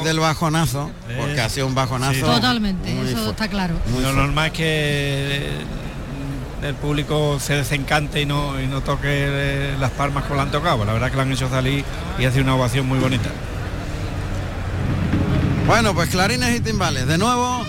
[0.00, 2.26] después del bajonazo, porque ha sido un bajonazo.
[2.26, 3.74] Totalmente, muy eso está claro.
[3.92, 5.50] muy Lo normal es que
[6.62, 10.50] el público se desencante y no, y no toque eh, las palmas como la han
[10.50, 10.84] tocado.
[10.84, 11.84] La verdad que la han hecho salir
[12.18, 13.30] y hace una ovación muy bonita.
[15.66, 17.64] Bueno, pues clarines y timbales, de nuevo.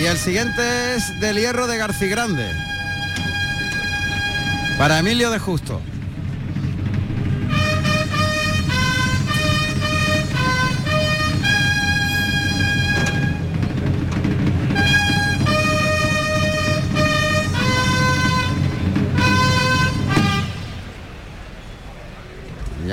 [0.00, 2.50] Y el siguiente es del hierro de Garcigrande.
[4.76, 5.80] Para Emilio de Justo.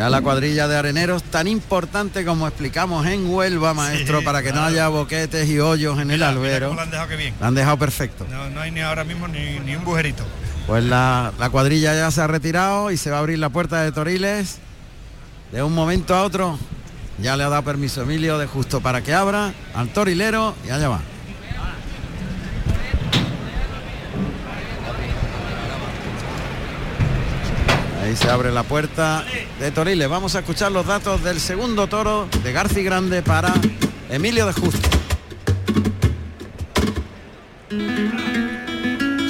[0.05, 4.62] Ya la cuadrilla de areneros, tan importante como explicamos en Huelva, maestro, para que no
[4.63, 6.76] haya boquetes y hoyos en el Mira, albero.
[6.76, 7.34] la han dejado que bien.
[7.41, 8.27] Han dejado perfecto.
[8.30, 10.23] No, no hay ni ahora mismo ni, ni un bujerito.
[10.68, 13.82] Pues la, la cuadrilla ya se ha retirado y se va a abrir la puerta
[13.82, 14.60] de Toriles.
[15.52, 16.60] De un momento a otro
[17.18, 20.88] ya le ha dado permiso Emilio de justo para que abra al torilero y allá
[20.88, 21.02] va.
[28.06, 29.26] Ahí se abre la puerta
[29.60, 30.08] de Toriles.
[30.08, 33.52] Vamos a escuchar los datos del segundo toro de Garci Grande para
[34.12, 34.88] Emilio de Justo.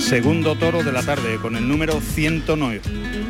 [0.02, 2.82] Segundo toro de la tarde con el número 109.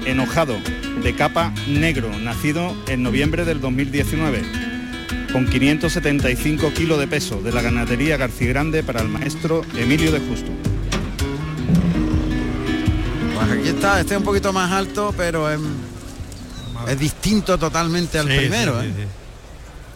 [0.05, 0.57] Enojado,
[1.03, 4.41] de capa negro, nacido en noviembre del 2019.
[5.31, 10.74] Con 575 kilos de peso de la ganadería Garcigrande para el maestro Emilio de Justo.
[13.51, 15.59] Aquí está, este es un poquito más alto, pero es,
[16.87, 18.81] es distinto totalmente al Sí, primero.
[18.81, 18.93] sí, ¿eh?
[18.95, 19.07] sí, sí.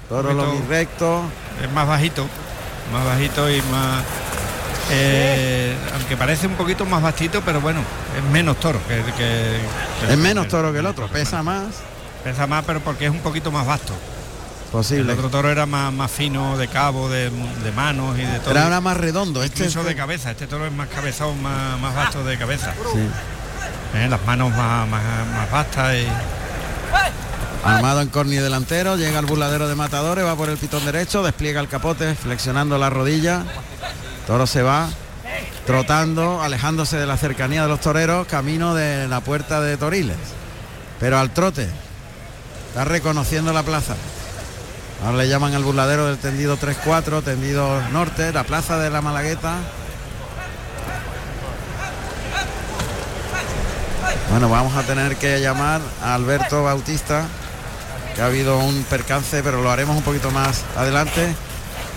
[0.07, 1.23] Toro poquito- lomirrecto.
[1.63, 2.27] Es más bajito,
[2.93, 4.03] más bajito y más...
[4.91, 7.81] eh, aunque parece un poquito más bastito, pero bueno,
[8.17, 9.59] es menos toro que, que-
[10.07, 11.65] que- Es menos toro que el otro, pesa más.
[12.23, 13.93] Pesa más, pero porque es un poquito más vasto.
[14.71, 15.11] Posible.
[15.13, 18.51] El otro toro era más, más fino de cabo, de, de manos y de todo.
[18.51, 19.41] Era ahora más redondo.
[19.43, 20.31] Este es- de cabeza.
[20.31, 22.73] Este toro es más cabezón, más, más vasto de cabeza.
[22.93, 22.99] Sí.
[23.95, 25.03] Eh, Las manos más, más,
[25.33, 26.07] más vastas y...
[27.63, 31.59] Armado en corni delantero, llega al burladero de matadores, va por el pitón derecho, despliega
[31.59, 33.43] el capote, flexionando la rodilla.
[34.27, 34.87] Toro se va
[35.65, 40.17] trotando, alejándose de la cercanía de los toreros, camino de la puerta de Toriles.
[40.99, 41.67] Pero al trote,
[42.69, 43.95] está reconociendo la plaza.
[45.05, 49.55] Ahora le llaman al burladero del tendido 3-4, tendido norte, la plaza de la Malagueta.
[54.31, 57.25] Bueno, vamos a tener que llamar a Alberto Bautista,
[58.15, 61.33] que ha habido un percance, pero lo haremos un poquito más adelante.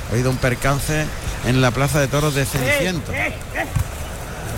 [0.09, 1.06] Ha habido un percance
[1.47, 3.12] en la plaza de toros de Ceniciento.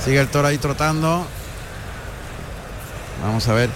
[0.04, 1.26] Sigue el toro ahí trotando.
[3.22, 3.70] Vamos a ver.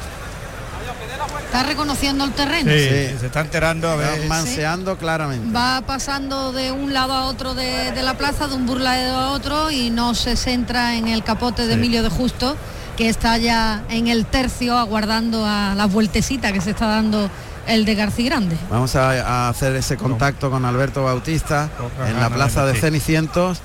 [1.46, 2.70] Está reconociendo el terreno.
[2.70, 3.18] Sí, Sí.
[3.20, 4.26] se está enterando a Va ver...
[4.26, 5.50] manseando claramente.
[5.52, 9.30] Va pasando de un lado a otro de, de la plaza, de un burladero a
[9.32, 11.78] otro y no se centra en el capote de Sí.
[11.78, 12.54] Emilio de Justo,
[12.98, 17.30] que está ya en el tercio aguardando a la vueltecita que se está dando
[17.68, 18.56] el de García Grande.
[18.68, 19.10] Vamos a,
[19.46, 21.70] a hacer ese contacto con Alberto Bautista
[22.08, 22.74] en la plaza de.
[22.74, 23.60] Cenicientos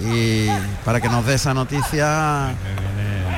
[0.00, 0.48] y
[0.84, 2.54] para que nos dé esa noticia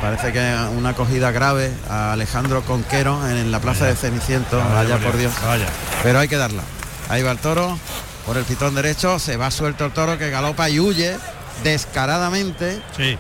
[0.01, 5.17] parece que una acogida grave a Alejandro Conquero en la plaza de Cenicientos, vaya por
[5.17, 5.33] Dios.
[5.45, 5.67] Vaya.
[6.05, 6.63] Pero hay que darla.
[7.09, 7.77] Ahí va el toro
[8.25, 11.17] por el pitón derecho, se va suelto el toro que galopa y huye
[11.65, 13.19] descaradamente, Sí.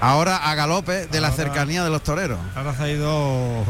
[0.00, 2.38] Ahora a galope de la cercanía de los toreros.
[2.54, 3.64] Ahora se ha ido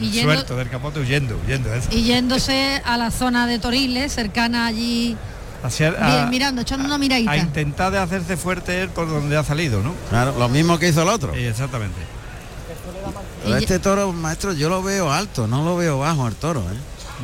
[0.00, 1.72] Y yendo- suelto del capote huyendo, huyendo.
[1.74, 1.80] ¿eh?
[1.90, 5.16] Y yéndose a la zona de Toriles, cercana allí,
[5.62, 7.36] Hacia- bien, a, mirando, echando una a miradita.
[7.36, 9.94] intentar de hacerse fuerte él por donde ha salido, ¿no?
[10.10, 11.32] Claro, lo mismo que hizo el otro.
[11.34, 12.00] Sí, exactamente.
[13.44, 16.76] Pero este toro, maestro, yo lo veo alto, no lo veo bajo el toro, ¿eh?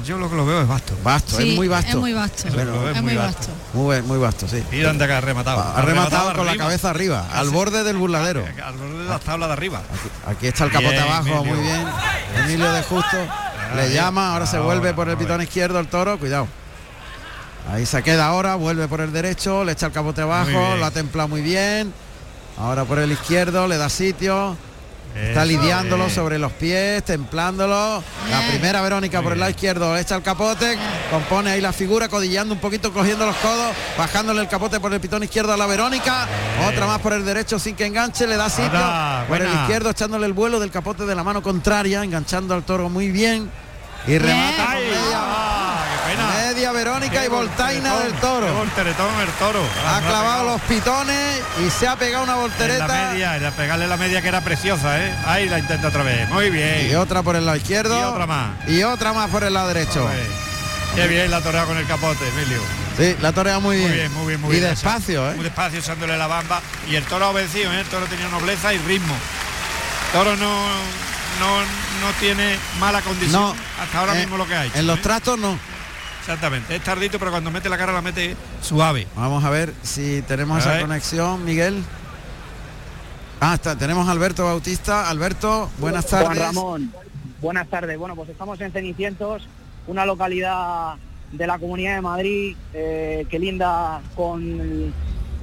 [0.05, 0.97] Yo lo que lo veo es vasto.
[1.03, 1.91] Vasto, Sí, es muy vasto.
[1.91, 2.45] Es muy vasto.
[2.55, 3.39] Pero es, es muy vasto.
[3.39, 3.53] vasto.
[3.75, 4.63] Muy, muy vasto, sí.
[4.73, 5.61] Y donde ha rematado.
[5.77, 7.49] Ha rematado con la cabeza arriba, al Casi.
[7.51, 8.45] borde del burladero.
[8.65, 9.83] Al borde de las tablas de arriba.
[10.27, 11.45] Aquí está el capote Bien, abajo, Emilio.
[11.55, 11.85] muy bien.
[12.45, 13.17] Emilio de Justo
[13.77, 13.95] le bien.
[13.95, 16.47] llama, ahora se vuelve por el pitón izquierdo el toro, cuidado.
[17.71, 20.91] Ahí se queda ahora, vuelve por el derecho, le echa el capote abajo, lo ha
[20.91, 21.93] templado muy bien.
[22.59, 24.57] Ahora por el izquierdo, le da sitio.
[25.15, 26.15] Está lidiándolo bien.
[26.15, 28.03] sobre los pies, templándolo.
[28.31, 30.79] La primera Verónica por el lado izquierdo, echa el capote,
[31.11, 35.01] compone ahí la figura, codillando un poquito, cogiendo los codos, bajándole el capote por el
[35.01, 36.27] pitón izquierdo a la Verónica.
[36.69, 38.81] Otra más por el derecho sin que enganche, le da sitio.
[39.29, 42.89] Por el izquierdo echándole el vuelo del capote de la mano contraria, enganchando al toro
[42.89, 43.51] muy bien.
[44.07, 45.50] Y remata con
[46.61, 48.55] media, ah, qué Verónica Qué y voltaina del qué toro.
[48.55, 49.61] volteretón el toro.
[49.87, 52.87] Ha La clavado los pitones y se ha pegado una en la voltereta.
[53.13, 55.15] media, en la pegarle la media que era preciosa, ¿eh?
[55.27, 56.29] Ahí la intenta otra vez.
[56.31, 56.91] Muy bien.
[56.91, 57.99] Y otra por el lado izquierdo.
[57.99, 58.51] Y otra más.
[58.69, 60.09] Y otra más por el lado derecho.
[60.95, 62.61] Qué bien la torea con el capote, Emilio.
[62.99, 63.89] Sí, la torea muy bien.
[63.89, 64.71] Muy bien, muy bien, muy y bien.
[64.71, 65.35] despacio, ¿eh?
[65.35, 66.61] Muy despacio, usándole la bamba.
[66.91, 67.81] Y el toro ha obedecido, ¿eh?
[67.81, 69.15] El toro tenía nobleza y ritmo.
[70.07, 70.67] El toro no,
[71.39, 73.41] no, no tiene mala condición.
[73.41, 74.71] No, hasta ahora eh, mismo lo que hay.
[74.75, 75.03] En los ¿eh?
[75.03, 75.57] trastos no.
[76.21, 76.77] Exactamente.
[76.77, 79.07] Es tardito, pero cuando mete la cara la mete suave.
[79.17, 80.83] Vamos a ver si tenemos A esa ver.
[80.83, 81.83] conexión, Miguel.
[83.41, 85.09] Ah, está, tenemos a Alberto Bautista.
[85.09, 86.27] Alberto, buenas tardes.
[86.29, 86.93] Juan Ramón,
[87.41, 87.99] buenas tardes.
[87.99, 89.49] Bueno, pues estamos en Cenicientos,
[89.87, 90.95] una localidad
[91.33, 94.93] de la Comunidad de Madrid eh, que linda con,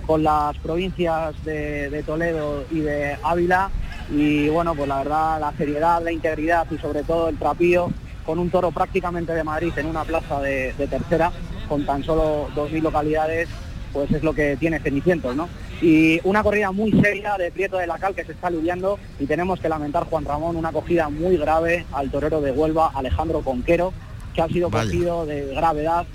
[0.06, 3.72] con las provincias de, de Toledo y de Ávila.
[4.12, 7.90] Y bueno, pues la verdad, la seriedad, la integridad y sobre todo el trapío
[8.28, 11.32] con un toro prácticamente de Madrid en una plaza de, de tercera,
[11.70, 13.48] con tan solo 2.000 localidades,
[13.94, 15.48] pues es lo que tiene Cenicientos, ¿no?
[15.82, 19.28] Y una corrida muy seria de Prieto de la Cal que se está lidiando y
[19.28, 23.94] tenemos que lamentar, Juan Ramón, una cogida muy grave al torero de Huelva, Alejandro Conquero,
[24.36, 26.06] que ha sido cogido de gravedad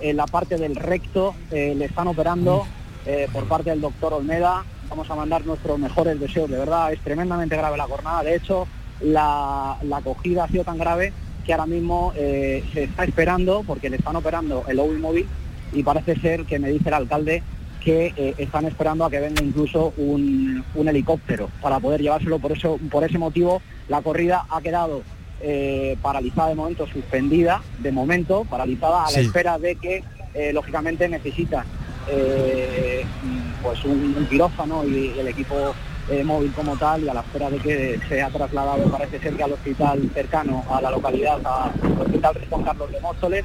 [0.00, 2.66] en la parte del recto, eh, le están operando
[3.06, 7.00] eh, por parte del doctor Olmeda, vamos a mandar nuestros mejores deseos, de verdad, es
[7.00, 8.68] tremendamente grave la jornada, de hecho,
[9.00, 11.12] la, la acogida ha sido tan grave
[11.44, 15.26] que ahora mismo eh, se está esperando, porque le están operando el OBI móvil,
[15.72, 17.42] y parece ser que me dice el alcalde
[17.80, 22.38] que eh, están esperando a que venga incluso un, un helicóptero para poder llevárselo.
[22.38, 25.02] Por eso, por ese motivo, la corrida ha quedado
[25.42, 30.02] eh, paralizada de momento, suspendida de momento, paralizada a la espera de que,
[30.52, 31.64] lógicamente, necesitan
[33.62, 35.74] pues un, un quirófano y el equipo
[36.10, 39.42] eh, móvil como tal y a la espera de que sea trasladado parece ser que
[39.42, 43.44] al hospital cercano a la localidad, al hospital Juan Carlos de Móstoles,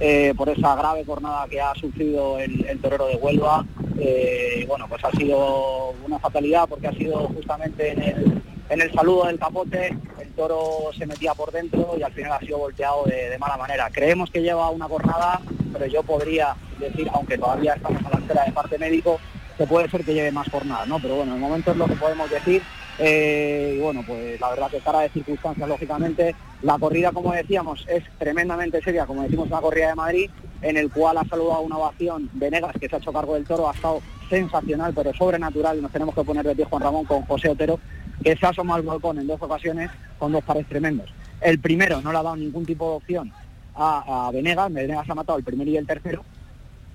[0.00, 3.64] eh, por esa grave jornada que ha sufrido el, el torero de Huelva.
[3.98, 8.92] Eh, bueno, pues ha sido una fatalidad porque ha sido justamente en el, en el
[8.92, 13.04] saludo del capote, el toro se metía por dentro y al final ha sido volteado
[13.04, 13.88] de, de mala manera.
[13.92, 15.40] Creemos que lleva una jornada,
[15.72, 19.20] pero yo podría decir, aunque todavía estamos a la espera de parte médico,
[19.56, 20.98] que puede ser que lleve más jornadas, ¿no?
[20.98, 22.62] Pero bueno, el momento es lo que podemos decir.
[22.98, 27.84] Eh, y bueno, pues la verdad que cara de circunstancias, lógicamente, la corrida, como decíamos,
[27.88, 30.30] es tremendamente seria, como decimos, una corrida de Madrid,
[30.62, 33.68] en el cual ha saludado una ovación Venegas, que se ha hecho cargo del toro,
[33.68, 37.22] ha estado sensacional, pero sobrenatural, y nos tenemos que poner de pie Juan Ramón con
[37.22, 37.80] José Otero,
[38.22, 41.12] que se ha asomado al balcón en dos ocasiones con dos pares tremendos.
[41.40, 43.32] El primero no le ha dado ningún tipo de opción
[43.74, 46.24] a, a Venegas, Venegas ha matado el primero y el tercero,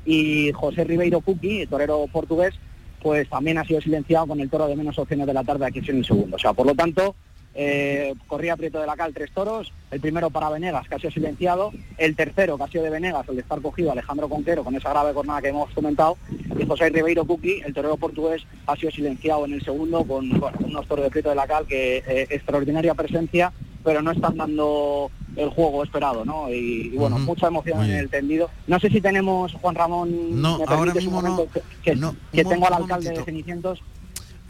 [0.10, 2.56] y José Ribeiro Cuqui, torero portugués,
[3.00, 5.82] pues también ha sido silenciado con el toro de menos opciones de la tarde aquí
[5.88, 6.36] en un segundo.
[6.36, 7.16] O sea, por lo tanto,
[7.54, 11.12] eh, corría Prieto de la Cal tres toros, el primero para Venegas, que ha sido
[11.12, 14.76] silenciado, el tercero, que ha sido de Venegas, el de estar cogido Alejandro Conquero, con
[14.76, 16.18] esa grave jornada que hemos comentado,
[16.58, 20.28] y José Ribeiro Cuqui, el torero portugués, ha sido silenciado en el segundo con
[20.64, 23.54] unos toros de Prieto de la Cal que eh, extraordinaria presencia,
[23.84, 26.50] pero no están dando el juego esperado, ¿no?
[26.50, 28.50] Y, y bueno, mucha emoción en el tendido.
[28.68, 31.46] No sé si tenemos, Juan Ramón, No, me ahora mismo no.
[31.84, 33.24] que, No, tengo al alcalde de.
[33.24, 33.80] Cenicientos.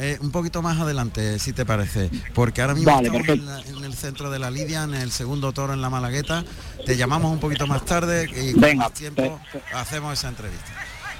[0.01, 3.71] Eh, un poquito más adelante, si te parece, porque ahora mismo Vale, estamos en, perfecto.
[3.73, 6.45] la- en el centro de la Lidia, en el segundo toro en la Malagueta.
[6.85, 9.39] Te llamamos un poquito más tarde y con Venga, más tiempo
[9.75, 10.71] hacemos esa entrevista.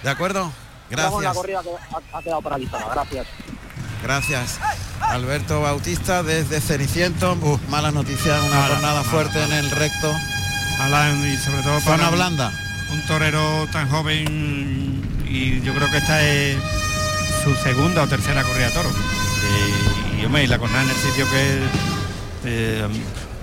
[0.02, 0.50] ¿De acuerdo?
[0.92, 1.34] La Gracias.
[1.36, 2.88] corrida que ha, ha quedado paralizada.
[2.94, 3.28] Gracias.
[4.04, 4.60] Gracias.
[5.02, 7.38] Alberto Bautista desde Ceniciento.
[7.42, 9.60] Uf, malas noticias, una Mala, jornada mala, fuerte mala.
[9.60, 10.14] en el recto.
[10.80, 12.52] Alan, y sobre todo Zona para blanda.
[12.94, 16.58] un torero tan joven y yo creo que esta es
[17.44, 18.90] su segunda o tercera corrida de toro.
[20.18, 21.60] Y, y, hombre, y la cornada en el sitio que
[22.46, 22.88] eh,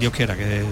[0.00, 0.64] Dios quiera que,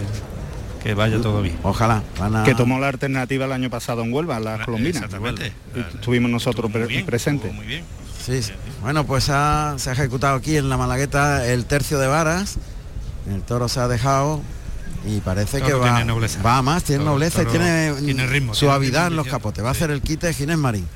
[0.82, 1.58] que vaya todo bien.
[1.62, 2.02] Ojalá.
[2.18, 4.96] Van a- Que tomó la alternativa el año pasado en Huelva, las colombinas.
[5.02, 5.52] Exactamente.
[5.94, 7.52] Estuvimos nosotros muy bien, presentes.
[7.52, 7.84] Muy bien.
[8.24, 8.52] Sí, sí.
[8.82, 12.56] Bueno, pues ha- se ha ejecutado aquí en la Malagueta el tercio de varas.
[13.28, 14.40] El toro se ha dejado
[15.06, 16.42] y parece que va, tiene nobleza.
[16.42, 19.62] va más, tiene Toro- nobleza y tiene, tiene ritmo, suavidad tiene en los capotes.
[19.64, 20.88] Va a hacer el quite Ginés Marín.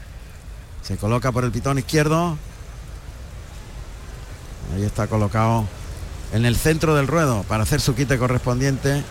[0.82, 2.38] Se coloca por el pitón izquierdo.
[4.74, 5.66] Ahí está colocado
[6.32, 9.02] en el centro del ruedo para hacer su quite correspondiente.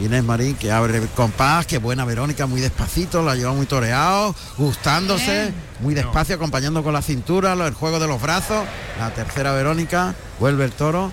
[0.00, 4.34] Inés Marín que abre el compás, que buena Verónica, muy despacito, la lleva muy toreado,
[4.56, 5.54] gustándose, Bien.
[5.80, 8.64] muy despacio, acompañando con la cintura, el juego de los brazos.
[8.98, 11.12] La tercera Verónica, vuelve el toro,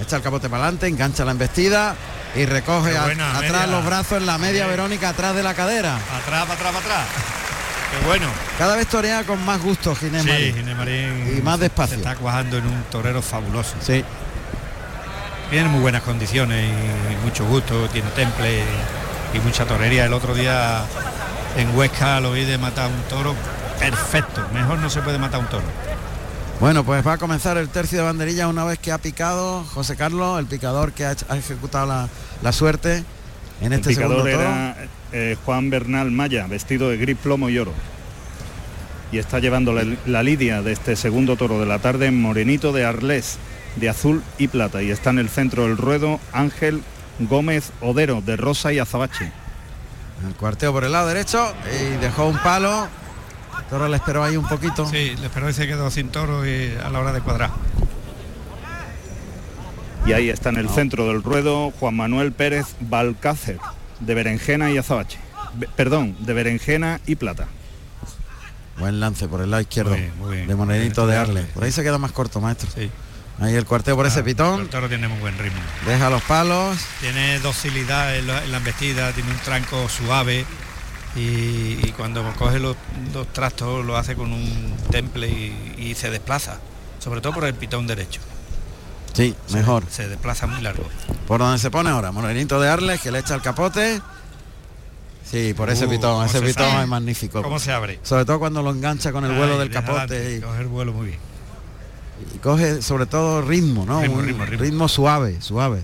[0.00, 1.94] echa el capote para adelante, engancha la embestida
[2.36, 3.66] y recoge a- atrás media.
[3.66, 4.76] los brazos en la media Bien.
[4.76, 5.96] Verónica, atrás de la cadera.
[5.96, 7.06] Atrás, para atrás, para atrás.
[7.90, 8.26] Qué bueno.
[8.58, 10.54] Cada vez torea con más gusto Ginés Sí, Marín.
[10.56, 11.94] Ginés Marín Y más despacio.
[11.94, 13.74] Se está cuajando en un torero fabuloso.
[13.80, 14.04] Sí,
[15.50, 18.62] Tiene muy buenas condiciones y mucho gusto, tiene temple
[19.32, 20.04] y mucha torería.
[20.04, 20.84] El otro día
[21.56, 23.34] en Huesca lo vi de matar un toro
[23.78, 24.46] perfecto.
[24.52, 25.64] Mejor no se puede matar un toro.
[26.60, 29.96] Bueno, pues va a comenzar el tercio de banderilla una vez que ha picado José
[29.96, 32.08] Carlos, el picador que ha, ejecutado la,
[32.42, 33.04] la suerte.
[33.62, 34.50] en El este segundo picador toro.
[34.50, 34.76] era
[35.12, 37.72] eh, Juan Bernal Maya, vestido de gris, plomo y oro.
[39.12, 42.84] Y está llevando la, la lidia de este segundo toro de la tarde, Morenito de
[42.84, 43.38] Arles,
[43.78, 44.82] de azul y plata.
[44.82, 46.82] Y está en el centro del ruedo Ángel
[47.20, 49.32] Gómez Odero, de rosa y azabache.
[50.26, 52.88] El cuarteo por el lado derecho y dejó un palo.
[53.70, 54.86] Toro le esperó ahí un poquito.
[54.86, 57.50] Sí, le esperó y se quedó sin toro y a la hora de cuadrar.
[60.06, 63.58] Y ahí está en el centro del ruedo Juan Manuel Pérez Balcácer,
[64.00, 65.18] de berenjena y azabache.
[65.54, 67.46] Be- perdón, de berenjena y plata.
[68.78, 70.48] Buen lance por el lado izquierdo Muy bien, muy bien.
[70.48, 71.36] de Morenito de Arles.
[71.36, 72.70] Arles, Por ahí se queda más corto, maestro.
[72.74, 72.90] Sí.
[73.40, 74.68] Ahí el cuarteo por ese Ah, El pitón.
[74.68, 75.60] toro tiene muy buen ritmo.
[75.86, 76.76] Deja los palos.
[77.00, 80.44] Tiene docilidad en la, embestida, tiene un tranco suave
[81.14, 81.20] y,
[81.86, 82.76] y cuando coge los,
[83.14, 86.58] los trastos lo hace con un temple y, y se desplaza,
[86.98, 88.20] sobre todo por el pitón derecho.
[89.14, 89.84] Sí, Se- mejor.
[89.88, 90.84] Se, desplaza muy largo.
[91.28, 92.10] Por donde se pone ahora.
[92.12, 94.00] Morenito de Arles que le echa el capote.
[95.24, 96.24] Sí, por ese Uh, pitón.
[96.26, 96.82] Ese se pitón sabe.
[96.82, 97.42] es magnífico.
[97.42, 98.00] ¿Cómo se abre?
[98.02, 100.92] Sobre todo cuando lo engancha con el vuelo del de capote y, Coge el vuelo
[100.92, 101.18] muy bien.
[102.34, 104.00] Y coge sobre todo ritmo, ¿no?
[104.02, 104.88] Ritmo, Un ritmo, ritmo.
[104.88, 105.82] suave, suave.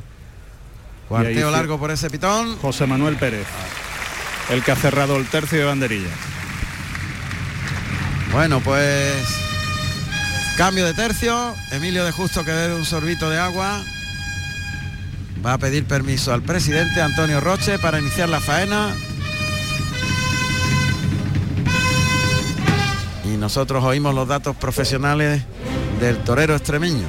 [1.09, 1.53] Cuarteo sí.
[1.57, 2.57] largo por ese pitón.
[2.59, 3.47] José Manuel Pérez,
[4.50, 6.11] el que ha cerrado el tercio de banderilla.
[8.33, 9.14] Bueno, pues
[10.57, 11.55] cambio de tercio.
[11.71, 13.83] Emilio de Justo que bebe un sorbito de agua.
[15.45, 18.95] Va a pedir permiso al presidente Antonio Roche para iniciar la faena.
[23.25, 25.43] Y nosotros oímos los datos profesionales
[26.04, 27.06] del torero extremeño.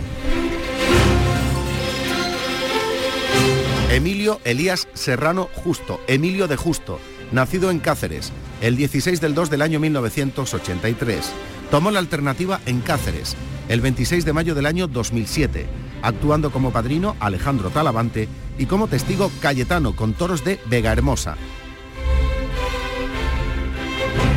[3.91, 7.01] Emilio Elías Serrano Justo, Emilio de Justo,
[7.33, 11.29] nacido en Cáceres, el 16 del 2 del año 1983.
[11.69, 13.35] Tomó la alternativa en Cáceres,
[13.67, 15.67] el 26 de mayo del año 2007,
[16.01, 21.35] actuando como padrino Alejandro Talavante y como testigo Cayetano con toros de Vega Hermosa.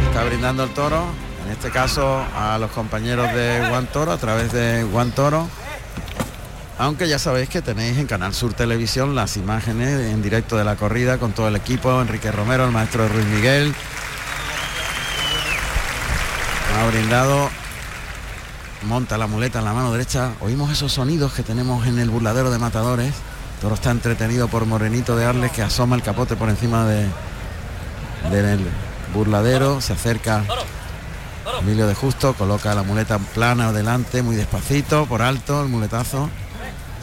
[0.08, 1.04] Está brindando el toro,
[1.48, 5.48] en este caso a los compañeros de Juan Toro a través de Juan Toro.
[6.76, 10.76] Aunque ya sabéis que tenéis en Canal Sur Televisión las imágenes en directo de la
[10.76, 13.74] corrida con todo el equipo, Enrique Romero, el maestro Ruiz Miguel.
[16.78, 17.48] Ha brindado,
[18.82, 20.32] monta la muleta en la mano derecha.
[20.40, 23.14] Oímos esos sonidos que tenemos en el burladero de matadores.
[23.62, 27.06] Toro está entretenido por Morenito de Arles que asoma el capote por encima de,
[28.30, 28.60] del
[29.14, 30.44] burladero, se acerca
[31.60, 36.28] Emilio de Justo, coloca la muleta plana adelante, muy despacito, por alto, el muletazo.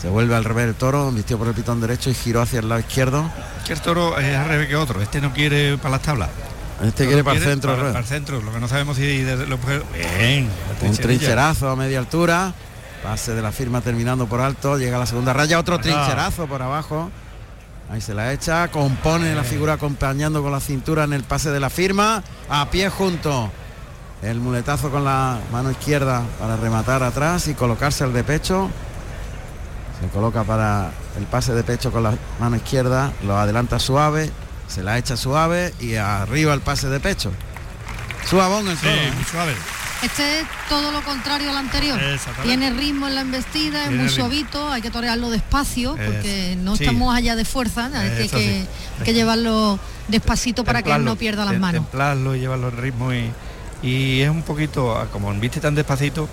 [0.01, 2.69] Se vuelve al revés el toro, vistió por el pitón derecho y giró hacia el
[2.69, 3.29] lado izquierdo.
[3.65, 5.01] Que el toro es al revés que otro.
[5.01, 6.29] Este no quiere para las tablas.
[6.83, 8.41] Este quiere para el centro, para, para el centro.
[8.41, 9.81] Lo que no sabemos si de- lo puede-
[10.19, 10.49] Bien.
[10.81, 12.53] un trincherazo a media altura,
[13.01, 16.61] pase de la firma terminando por alto, llega a la segunda raya, otro trincherazo por
[16.61, 17.09] abajo.
[17.89, 21.59] Ahí se la echa, compone la figura acompañando con la cintura en el pase de
[21.59, 23.51] la firma, a pie junto.
[24.22, 28.69] El muletazo con la mano izquierda para rematar atrás y colocarse al de pecho.
[30.01, 34.29] Se coloca para el pase de pecho con la mano izquierda, lo adelanta suave,
[34.67, 37.31] se la echa suave y arriba el pase de pecho.
[38.29, 38.88] Suavón el Sí.
[38.88, 39.12] ¿eh?
[39.15, 39.53] muy suave.
[40.01, 42.00] Este es todo lo contrario al anterior.
[42.43, 46.84] Tiene ritmo en la embestida, es muy suavito, hay que torearlo despacio porque no Sí.
[46.84, 48.67] estamos allá de fuerza, hay que, Eso que- sí.
[49.00, 51.81] hay que llevarlo despacito para que él no pierda las manos.
[51.84, 53.31] Templarlo y llevarlo en ritmo y,
[53.82, 56.27] y es un poquito, ah, como viste tan despacito,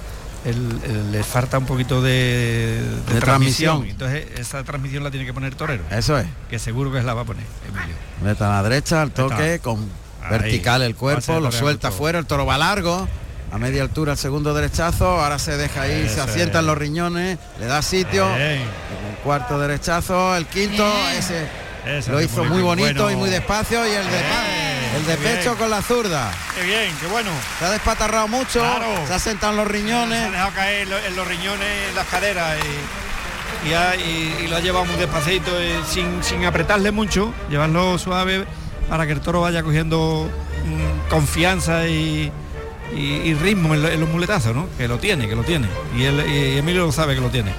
[0.44, 3.84] el- el- le falta un poquito de, de De transmisión.
[3.86, 6.26] Entonces esa transmisión la tiene que poner Torero, Eso es.
[6.50, 7.94] que seguro que la va a poner Emilio.
[8.22, 9.62] Meta a la derecha, al toque, está.
[9.62, 9.78] con
[10.22, 10.30] Ahí.
[10.30, 11.98] vertical el cuerpo, lo suelta todo.
[11.98, 13.06] fuera, el toro va largo,
[13.52, 16.66] a media altura el segundo derechazo, ahora se deja ahí, se asientan es.
[16.66, 18.62] los riñones, le da sitio, Bien.
[18.62, 21.18] el cuarto derechazo, el quinto, Bien.
[21.98, 23.10] ese lo hizo muy bonito bueno.
[23.10, 24.18] y muy despacio y el de,
[24.96, 25.36] el de qué bien.
[25.38, 26.30] pecho con la zurda.
[26.54, 27.30] Qué bien, qué bueno.
[27.58, 29.06] Se ha despatarrado mucho, Claro.
[29.06, 30.30] se asentan los Se ha riñones.
[30.30, 32.56] dejado caer en los riñones, en las caderas
[33.64, 35.50] y, y, ha- y- y lo ha llevado muy despacito,
[35.88, 38.44] sin, sin apretarle mucho, llevarlo suave
[38.88, 40.28] para que el toro vaya cogiendo
[40.66, 42.30] mm, confianza y,
[43.40, 44.68] ritmo en, en los muletazos, ¿no?
[44.76, 45.66] Que lo tiene, que lo tiene.
[45.96, 47.52] Y, él, y Emilio lo sabe que lo tiene.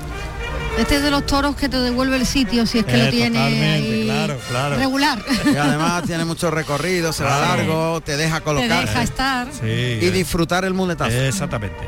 [0.77, 3.11] Este es de los toros que te devuelve el sitio si es que Eh, lo
[3.11, 4.75] tiene claro, claro.
[4.75, 5.19] regular.
[5.45, 7.57] Y además tiene mucho recorrido, se va Claro.
[7.57, 9.47] largo, te deja te colocar deja estar.
[9.51, 9.67] Sí.
[10.01, 11.11] y disfrutar el muletazo.
[11.11, 11.87] Exactamente.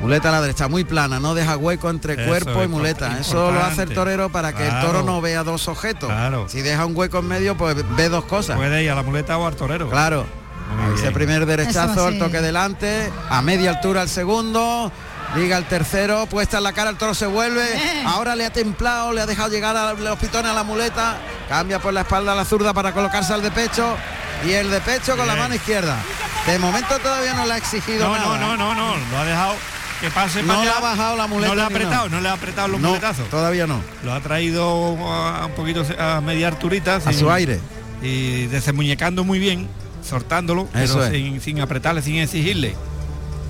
[0.00, 3.18] Muleta a la derecha, muy plana, no deja hueco entre Eso cuerpo y muleta.
[3.18, 6.08] Eso lo hace el torero para que el toro no vea dos objetos.
[6.08, 6.48] Claro.
[6.48, 8.56] Si deja un hueco en medio, pues ve dos cosas.
[8.56, 9.90] Puede ir a la muleta o al torero.
[9.90, 10.24] Claro.
[10.94, 14.92] Ese primer derechazo, el toque delante, a media altura el segundo,
[15.36, 17.62] Liga el tercero, puesta en la cara, el toro se vuelve.
[17.74, 18.02] Eh.
[18.06, 21.18] Ahora le ha templado, le ha dejado llegar a los pitones a la muleta.
[21.48, 23.96] Cambia por la espalda a la zurda para colocarse al de pecho.
[24.46, 25.96] Y el de pecho con la mano izquierda.
[26.46, 28.38] De momento todavía no le ha exigido No, nada.
[28.38, 29.54] no, no, no, no, lo ha dejado
[30.00, 32.28] que pase No para le ha bajado la muleta No le ha apretado, no le
[32.28, 33.28] ha apretado los No, muletazos.
[33.28, 33.82] todavía no.
[34.04, 36.96] Lo ha traído a un poquito a media alturita.
[36.96, 37.60] A su aire.
[38.00, 39.68] Y desemuñecando muy bien,
[40.08, 42.76] soltándolo, Eso pero sin apretarle, sin exigirle.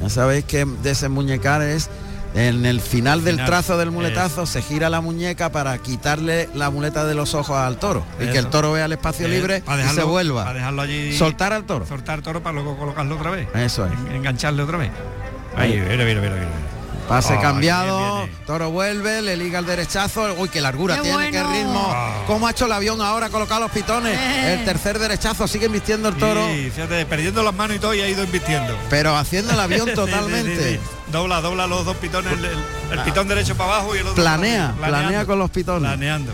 [0.03, 1.91] Ya sabéis que desenmuñecar es
[2.35, 7.05] en el final del trazo del muletazo se gira la muñeca para quitarle la muleta
[7.07, 9.81] de los ojos al toro y que el toro vea el espacio Eh, libre para
[9.83, 10.45] y se dejarlo- vuelva.
[10.45, 11.17] Para dejarlo allí.
[11.17, 11.87] Soltar al toro.
[11.87, 13.49] Soltar toro para luego colocarlo otra vez.
[13.55, 13.93] Eso es.
[13.93, 14.91] En- engancharle otra vez.
[15.57, 15.73] Ahí.
[15.73, 16.49] mira, mira, mira, mira.
[17.09, 18.45] Pase Ah, cambiado, bien, bien.
[18.47, 22.23] toro vuelve, le liga el derechazo, uy, qué largura Qué tiene, qué ritmo, Ah.
[22.27, 24.55] cómo ha hecho el avión ahora, colocado los pitones, Eh.
[24.59, 28.03] el tercer derechazo, sigue invistiendo el toro, Sí, fíjate, perdiendo las manos y todo y
[28.03, 28.77] ha ido invirtiendo.
[28.91, 30.57] pero haciendo el avión Sí, sí, totalmente.
[30.73, 30.81] sí, sí.
[31.11, 32.59] Dobla, dobla los dos pitones, el, el-
[32.93, 35.89] el pitón derecho para abajo y el otro Planea, planea con los pitones.
[35.89, 36.33] Planeando.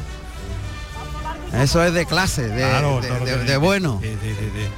[1.52, 4.00] Eso es de clase, de, Claro, de- de- de bueno.
[4.02, 4.68] Sí, sí, sí, sí.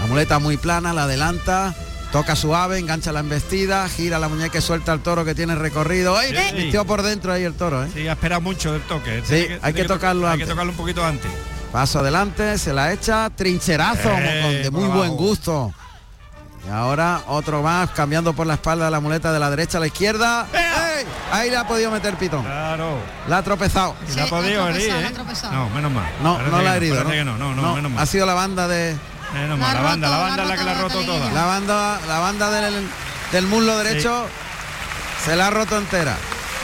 [0.00, 1.74] La muleta muy plana, la adelanta,
[2.12, 6.16] toca suave, engancha la embestida, gira la muñeca y suelta al toro que tiene recorrido.
[6.16, 6.34] ¡Ay!
[6.50, 6.56] Sí.
[6.56, 7.88] Vistió por dentro ahí el toro, ¿eh?
[7.92, 9.20] Sí, ha esperado mucho el toque.
[9.24, 10.46] Sí, Tiene hay que tocarlo Hay antes.
[10.46, 11.30] que tocarlo un poquito antes.
[11.72, 15.14] Paso adelante, se la echa, trincherazo, Eh, de muy buen abajo.
[15.16, 15.74] gusto.
[16.66, 19.80] Y ahora otro más, cambiando por la espalda de la muleta de la derecha a
[19.80, 20.46] la izquierda.
[21.30, 22.42] Ahí le ha podido meter pitón.
[22.44, 22.98] Claro.
[23.28, 23.94] La ha tropezado.
[24.08, 25.06] Sí, la ha podido herir, ¿eh?
[25.06, 25.52] ha tropezado.
[25.52, 26.06] No, menos mal.
[26.22, 26.96] No, no la ha herido.
[27.04, 27.34] parece ¿no?
[27.34, 28.02] que no, no, no, menos mal.
[28.02, 28.96] Ha sido la banda de
[29.32, 31.30] Menos La banda, la banda la es la que la ha roto toda.
[31.32, 32.88] la banda, la banda del,
[33.32, 34.28] del muslo derecho.
[35.24, 36.16] Se la ha roto entera.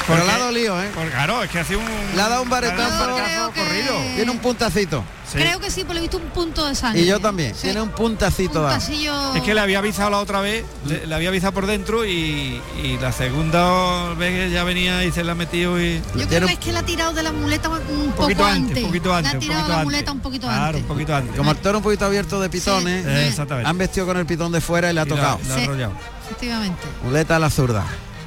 [0.06, 0.90] Pero Porque- la ha dolido, ¿eh?
[0.94, 1.85] Porque, claro, es que hace un.
[2.14, 2.90] Le ha dado un le ha baretazo.
[2.90, 4.14] dado un baretazo Creo que- corrido.
[4.16, 5.04] Tiene un puntacito.
[5.30, 5.38] Sí.
[5.38, 7.00] Creo que sí, porque he visto un punto de sangre.
[7.00, 7.54] Y yo también.
[7.54, 7.62] Sí.
[7.62, 8.75] Tiene un puntacito Un dado.
[8.78, 12.04] pasillo- Es que le había avisado la otra vez, le, le había avisado por dentro
[12.04, 16.02] y, y la segunda vez que ya venía y se la ha metido y.
[16.16, 18.62] Yo creo que es que la ha tirado de la muleta un, poco poquito antes,
[18.68, 18.82] antes.
[18.85, 19.32] un poquito antes.
[19.32, 19.85] La ha tirado poquito la antes.
[19.85, 20.82] muleta un poquito Claro, antes.
[20.82, 21.37] un poquito antes.
[21.37, 23.11] Como el toro un poquito abierto de pitones, Sí.
[23.11, 23.71] Eh, exactamente.
[23.71, 25.40] han vestido con el pitón de fuera y le ha Y la- tocado.
[25.49, 25.64] la ha Sí.
[25.64, 25.92] arrollado.
[26.26, 26.82] Efectivamente.
[27.04, 27.85] Muleta a la zurda.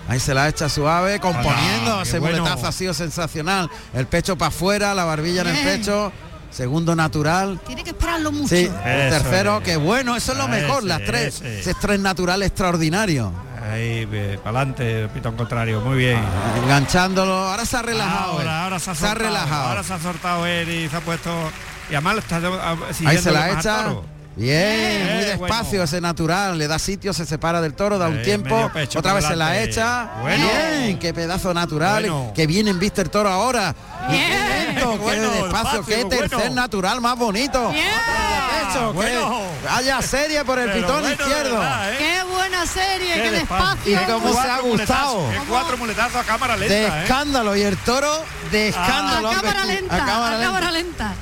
[0.07, 1.93] Ahí se la echa suave, componiendo.
[1.95, 2.37] Hola, qué Ese bueno.
[2.39, 3.69] muletazo ha sido sensacional.
[3.93, 6.11] El pecho para afuera, la barbilla en el pecho.
[6.51, 7.59] Segundo natural.
[7.65, 8.55] Tiene que esperarlo mucho.
[8.55, 9.63] Sí, el tercero, es.
[9.63, 11.35] que bueno, eso es lo mejor, Ese, las tres.
[11.41, 11.59] ese.
[11.59, 13.31] Ese tres natural extraordinario.
[13.69, 14.05] Ahí,
[14.43, 16.19] para adelante, el pitón contrario, muy bien.
[16.63, 17.33] Enganchándolo.
[17.33, 18.33] Ahora se ha relajado.
[18.41, 18.47] él.
[18.47, 19.67] Ahora, ahora se ha, se ha soltado, relajado.
[19.69, 21.31] Ahora se ha soltado él y se ha puesto.
[21.89, 23.83] Y además está ah, Ahí se la echa.
[23.85, 24.05] toro.
[24.35, 25.83] Bien, Eh, muy despacio bueno.
[25.85, 29.13] ese natural, le da sitio, se separa del toro, da un Eh, tiempo, pecho otra
[29.13, 30.09] vez se la echa.
[30.21, 30.45] Bueno.
[30.45, 32.33] Bien, qué pedazo natural, Bueno.
[32.35, 33.73] que bien en vista el toro ahora.
[34.09, 34.27] Y qué
[34.73, 36.55] lento, qué Bueno, despacio, qué despacio, tercer bueno.
[36.55, 37.69] natural más bonito.
[37.71, 37.85] Bien.
[38.67, 39.41] Pecho, que Bueno.
[39.71, 41.59] haya serie por el Pero pitón izquierdo.
[41.59, 41.97] verdad, ¿eh?
[41.97, 43.95] Qué buena serie, qué, despacio.
[43.95, 44.01] despacio.
[44.01, 45.29] Y cómo se ha gustado.
[45.47, 47.01] cuatro muletazos a cámara lenta, De ¿eh?
[47.03, 49.29] escándalo y el toro de a escándalo.
[49.31, 50.45] cámara lenta, a cámara a lenta.
[50.45, 51.13] cámara lenta.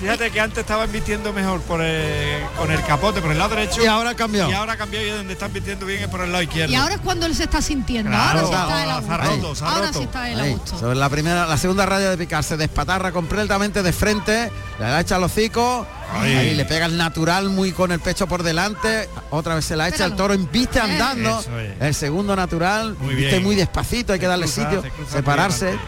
[0.00, 3.82] Fíjate que antes estaba invirtiendo mejor por el- con el capote por el lado derecho.
[3.84, 4.50] Y ahora ha cambiado.
[4.50, 6.72] Y ahora ha cambiado y donde está invirtiendo bien es por el lado izquierdo.
[6.72, 8.10] Y ahora es cuando él se está sintiendo.
[8.10, 9.16] Claro, ahora sí está ha gusto.
[9.42, 9.98] roto, se ha ahora roto.
[9.98, 10.78] sí está gusto.
[10.78, 15.00] sobre la primera, la segunda raya de picar se despatarra completamente de frente, le da
[15.00, 16.34] echa el hocico, Ahí.
[16.34, 19.88] ahí le pega el natural muy con el pecho por delante, otra vez se la
[19.88, 21.72] echa el toro, inviste andando, Eso es.
[21.80, 23.42] el segundo natural, Muy inviste bien.
[23.44, 25.78] muy despacito, hay que darle cruza, sitio, se separarse.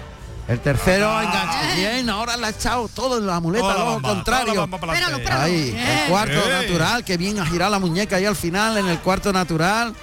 [0.48, 1.22] El tercero Ah.
[1.22, 4.68] engancha bien, ahora le ha echado todo en la muleta, la bamba, la contrario.
[5.31, 8.98] Ahí, el cuarto natural, que bien ha girado la muñeca ahí al final en el
[8.98, 9.94] cuarto natural.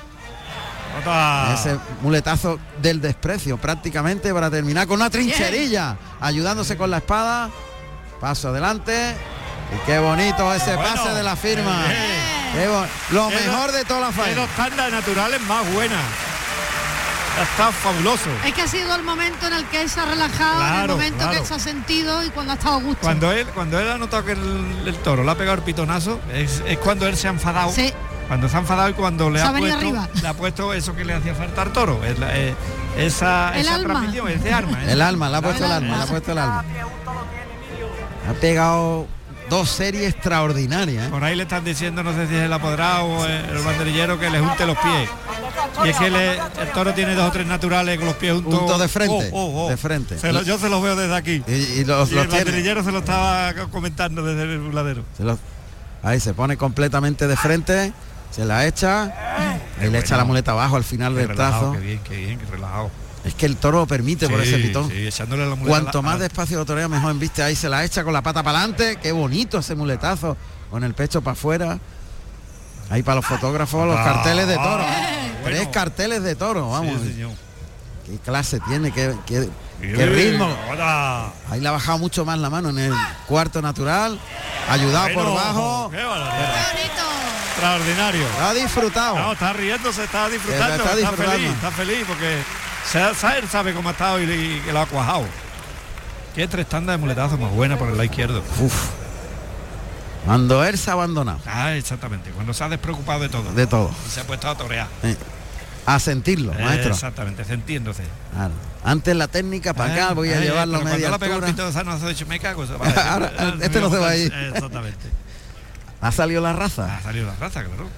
[0.99, 1.53] Otra.
[1.53, 7.49] Ese muletazo del desprecio prácticamente para terminar con una trincherilla, ayudándose con la espada.
[8.19, 9.15] Paso adelante.
[9.73, 11.83] Y qué bonito ese Bueno, pase de la firma.
[12.53, 12.67] Qué
[13.11, 16.28] Lo mejor de toda la dos tandas naturales más buenas.
[17.41, 18.29] Está fabuloso.
[18.45, 20.87] Es que ha sido el momento en el que él se ha relajado, en el
[20.89, 21.31] momento claro.
[21.31, 23.01] que él se ha sentido y cuando ha estado a gusto.
[23.01, 26.19] Cuando él, cuando él ha notado que el, el toro le ha pegado el pitonazo,
[26.33, 27.71] es, es cuando él se ha enfadado.
[27.71, 27.93] Sí.
[28.27, 30.09] Cuando se ha enfadado y cuando le Se ha, puesto, arriba.
[30.21, 32.03] le ha puesto eso que le hacía falta al toro.
[32.03, 32.53] Es la- eh,
[32.97, 33.93] esa, El esa alma.
[33.95, 34.83] transmisión, ese arma.
[34.85, 36.63] El alma, le ha puesto el El alma, le ha puesto el alma.
[38.29, 39.07] Ha pegado
[39.49, 41.07] dos series extraordinarias.
[41.07, 41.09] ¿eh?
[41.09, 44.19] Por ahí le están diciendo, no sé si es el apoderado o el, el banderillero,
[44.19, 45.09] que le junte los pies.
[45.85, 48.53] Y es que le- el toro tiene dos o tres naturales con los pies juntos.
[48.59, 49.69] Juntos de frente, Oh, oh, oh.
[49.69, 50.17] de frente.
[50.19, 51.43] Se lo- yo se los veo desde aquí.
[51.47, 52.45] Y, y los, Y los el tiene.
[52.45, 55.03] banderillero se lo estaba comentando desde el.
[55.17, 55.39] Se los-
[56.03, 57.93] ahí se pone completamente de frente,
[58.31, 59.13] se la echa
[59.81, 61.73] y le echa la muleta abajo al final Qué del relajado, trazo.
[61.73, 62.91] Qué bien, qué bien, qué relajado.
[63.25, 64.89] Es que el toro lo permite por ese pitón.
[64.89, 67.43] sí, echándole la muleta Cuanto más a despacio lo torea, mejor en viste.
[67.43, 68.97] Ahí se la echa con la pata para adelante.
[69.01, 70.37] Qué bonito ese muletazo.
[70.71, 71.79] Con el pecho para afuera.
[72.89, 74.83] Ahí para los fotógrafos, los Ah, carteles de toro.
[74.87, 75.05] ah.
[75.43, 77.01] Tres carteles de toro, vamos.
[77.01, 77.31] Sí, señor.
[78.05, 79.49] Qué clase tiene, qué, qué-
[79.81, 80.49] ritmo.
[80.71, 81.31] hola.
[81.49, 82.93] Ahí le ha bajado mucho más la mano en el
[83.27, 84.19] cuarto natural.
[84.69, 85.91] Ayudado por bajo.
[87.51, 88.25] Extraordinario.
[88.41, 89.17] Ha disfrutado.
[89.19, 91.31] No, está riéndose, está disfrutando, Está está, disfrutando.
[91.33, 92.37] feliz, está feliz porque
[92.85, 95.25] sa- sa- él sabe cómo ha estado y, que lo ha cuajado.
[96.35, 98.43] Qué tres tandas de muletazo más buena por el lado izquierdo.
[98.59, 98.89] Uf.
[100.25, 101.39] Cuando él se ha abandonado.
[101.45, 102.29] Ah, exactamente.
[102.31, 103.51] Cuando se ha despreocupado de todo.
[103.53, 103.91] De todo.
[104.05, 104.87] Y se ha puesto a torear.
[105.03, 105.15] Eh,
[105.85, 106.91] a sentirlo, maestro.
[106.93, 108.03] Exactamente, sintiéndose.
[108.33, 108.53] Claro.
[108.83, 111.47] Antes la técnica para acá, voy a llevarlo a media la el altura.
[111.47, 112.63] pito de sano, has dicho, me cago.
[113.09, 114.33] Ahora, este no se va a ir.
[114.53, 115.09] Exactamente.
[116.01, 116.95] Ha salido la raza.
[116.95, 117.89] Ha salido la raza, claro.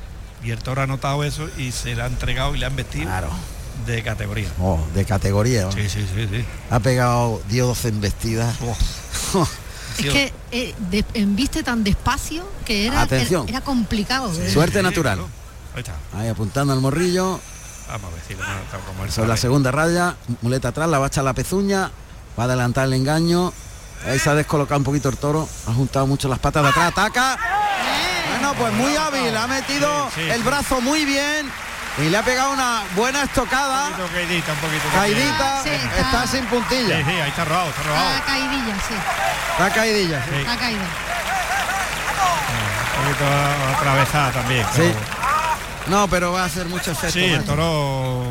[0.43, 3.05] Y el toro ha notado eso y se le ha entregado y le han vestido
[3.05, 3.29] Claro.
[3.85, 4.49] De categoría.
[4.59, 5.63] Oh, de categoría.
[5.63, 5.71] ¿no?
[5.71, 6.45] Sí, sí, sí, sí.
[6.69, 8.55] Ha pegado, dio 12 embestidas.
[9.33, 9.47] Oh.
[9.99, 13.43] Es que eh, de- embiste tan despacio que era, Atención.
[13.43, 14.31] era, era complicado.
[14.41, 14.49] ¿eh?
[14.49, 15.17] Suerte Sí, natural.
[15.17, 15.29] claro.
[15.75, 15.93] Ahí está.
[16.17, 17.39] Ahí apuntando al morrillo.
[17.89, 20.89] Vamos a ver si lo hemos notado como él Sobre la segunda raya, muleta atrás,
[20.89, 21.91] la bacha la pezuña,
[22.39, 23.51] va a adelantar el engaño.
[24.07, 26.87] Ahí se ha descolocado un poquito el toro, ha juntado mucho las patas de atrás,
[26.93, 27.37] ataca.
[28.29, 31.51] Bueno, pues muy hábil, ha metido Sí, sí, el brazo muy bien
[31.97, 33.88] y le ha pegado una buena estocada.
[33.88, 34.84] Un poquito caidita, un poquito.
[34.93, 38.10] Caidita, Sí, está, está- sin Sí, puntilla, sí, ahí está robado, está robado.
[38.12, 38.93] Está caidilla, sí.
[39.51, 40.23] está caidilla.
[40.23, 40.30] sí.
[40.32, 40.82] Sí, Está caída.
[42.97, 43.25] un poquito
[43.77, 44.65] atravesada también.
[44.73, 44.93] Sí.
[44.93, 45.21] pero-
[45.88, 47.12] No, pero va a hacer mucho efecto.
[47.13, 48.23] Sí, el toro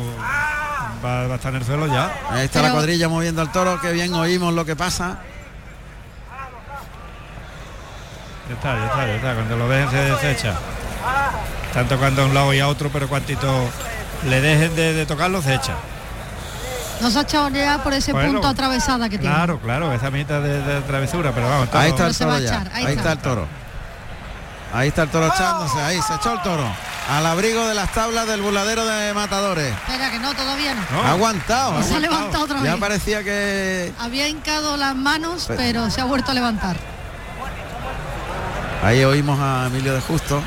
[1.03, 2.11] va, va a estar en el suelo ya.
[2.31, 5.19] Ahí está la Pero- cuadrilla moviendo al toro, que bien oímos lo que pasa.
[8.49, 9.33] Ya está, ya está, ya está.
[9.33, 10.53] Cuando lo ven se desecha.
[11.71, 13.47] Están tocando a un lado y a otro, pero cuantito
[14.27, 15.73] le dejen de, de tocarlo, se echa.
[16.99, 19.33] No se ha echado ya por ese Bueno, punto atravesada que tiene.
[19.33, 21.69] Claro, claro, esa mitad de, de travesura, pero vamos.
[21.73, 22.45] Ahí está el toro ya.
[22.47, 23.11] echar, ahí Ahí está está.
[23.13, 23.47] el toro.
[24.73, 26.63] Ahí está el toro echándose, ahí se echó el toro.
[27.09, 29.73] Al abrigo de las tablas del burladero de matadores.
[29.73, 30.81] Espera, que no, todavía no.
[30.91, 31.81] No, Ha aguantado.
[31.83, 32.79] Se ha levantado otra Ya vez.
[32.79, 36.75] parecía que Había hincado las manos, Pero- pero se ha vuelto a levantar.
[38.83, 40.41] ahí oímos a Emilio de Justo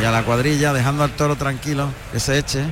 [0.00, 2.64] y a la cuadrilla dejando al toro tranquilo que se eche.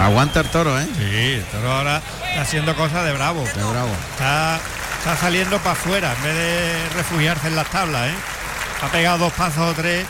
[0.00, 0.86] Aguanta el toro, ¿eh?
[0.98, 3.44] Sí, el toro ahora está haciendo cosas de bravo.
[3.44, 3.90] De bravo.
[4.12, 4.58] Está,
[4.98, 8.14] está saliendo para afuera en vez de refugiarse en las tablas, ¿eh?
[8.82, 10.04] Ha pegado dos pasos o tres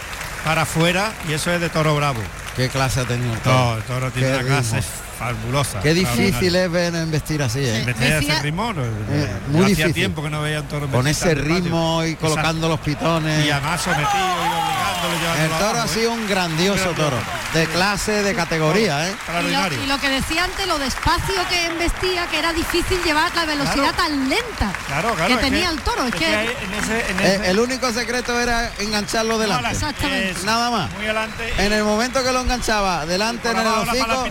[0.45, 2.23] para afuera y eso es de toro bravo.
[2.57, 3.57] Qué clase ha tenido el toro.
[3.57, 4.83] No, el toro tiene una clase.
[5.23, 5.81] Fabulosa.
[5.81, 7.83] Qué difícil es ver en vestir así, ¿eh?
[7.87, 9.95] Meter ese ritmo, no, muy yo hacía difícil.
[9.95, 12.29] tiempo que no veía un toro Con vestir ese ritmo y Exacto.
[12.29, 13.47] colocando los pitones.
[13.47, 15.89] Y además sometido y obligándolo, El toro abajo, ha ¿eh?
[15.89, 17.17] sido un grandioso toro.
[17.53, 19.09] De clase, de categoría, ¿eh?
[19.09, 19.83] Y lo, Extraordinario.
[19.83, 23.93] y lo que decía antes, lo despacio que embestía, que era difícil llevar la velocidad
[23.95, 23.97] Claro.
[23.97, 25.37] tan lenta Claro, claro.
[25.37, 26.07] que tenía el toro.
[26.07, 29.71] Es que, hay en ese, en Eh, el único secreto era engancharlo delante.
[29.71, 30.31] Exactamente.
[30.31, 30.91] es Nada más.
[30.93, 31.53] Muy adelante.
[31.59, 34.27] En el momento que lo enganchaba delante en el hocico,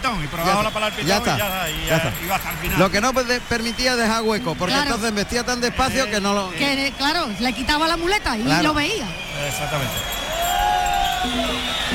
[1.05, 1.37] ya está.
[2.77, 6.49] Lo que no pe- permitía dejar hueco, porque entonces vestía tan despacio que no lo...
[6.51, 9.05] que, claro, le quitaba la muleta y lo veía.
[9.47, 10.20] Exactamente.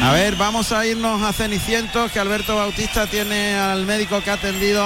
[0.02, 4.34] A ver, vamos a irnos a Cenicientos, que Alberto Bautista tiene al médico que ha
[4.34, 4.84] atendido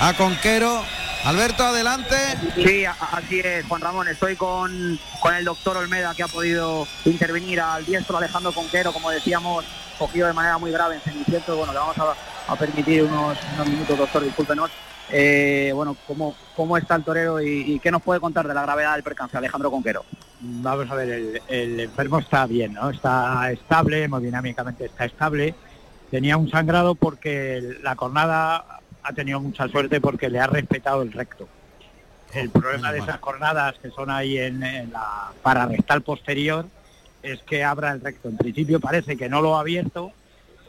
[0.00, 0.82] a Conquero.
[1.24, 2.16] Alberto, adelante.
[2.56, 4.08] Sí, así es, Juan Ramón.
[4.08, 9.10] Estoy con, con el doctor Olmeda, que ha podido intervenir al diestro Alejandro Conquero, como
[9.10, 9.64] decíamos,
[9.98, 11.56] cogido de manera muy grave en Cenicientos.
[11.56, 14.70] Bueno, le vamos a, a permitir unos, unos minutos, doctor, discúlpenos.
[15.10, 18.62] Eh, bueno, ¿cómo, ¿cómo está el torero y, y qué nos puede contar de la
[18.62, 20.04] gravedad del percance, Alejandro Conquero?
[20.40, 22.90] Vamos a ver, el, el enfermo está bien, ¿no?
[22.90, 25.54] Está estable, hemodinámicamente está estable.
[26.10, 31.12] Tenía un sangrado porque la cornada ha tenido mucha suerte porque le ha respetado el
[31.12, 31.48] recto.
[32.32, 36.66] El problema de esas cornadas que son ahí en, en la pararrestal posterior
[37.22, 38.28] es que abra el recto.
[38.28, 40.12] En principio parece que no lo ha abierto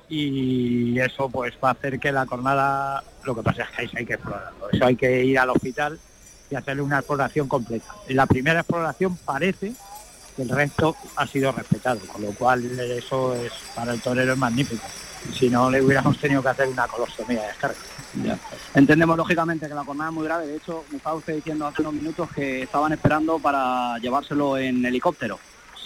[0.07, 3.97] y eso pues va a hacer que la cornada, lo que pasa es que sí
[3.97, 4.69] hay que explorarlo.
[4.71, 5.99] Eso hay que ir al hospital
[6.49, 7.93] y hacerle una exploración completa.
[8.07, 9.73] En la primera exploración parece
[10.35, 14.37] que el recto ha sido respetado, con lo cual eso es para el torero es
[14.37, 14.85] magnífico.
[15.33, 17.77] Si no le hubiéramos tenido que hacer una colostomía de descarga.
[18.73, 20.47] Entendemos lógicamente que la jornada es muy grave.
[20.47, 24.85] De hecho, me estaba usted diciendo hace unos minutos que estaban esperando para llevárselo en
[24.85, 25.39] helicóptero.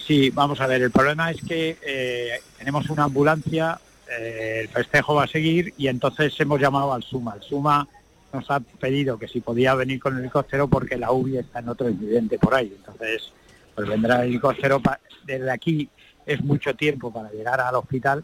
[0.06, 5.16] Sí, vamos a ver, el problema es que eh, tenemos una ambulancia, eh, el festejo
[5.16, 7.36] va a seguir y entonces hemos llamado al SUMA.
[7.36, 7.88] El SUMA
[8.34, 11.70] nos ha pedido que si podía venir con el helicóptero porque la UBI está en
[11.70, 12.74] otro incidente por ahí.
[12.76, 13.32] Entonces,
[13.76, 14.82] pues vendrá el helicóptero.
[15.26, 15.90] Desde aquí
[16.26, 18.24] es mucho tiempo para llegar al hospital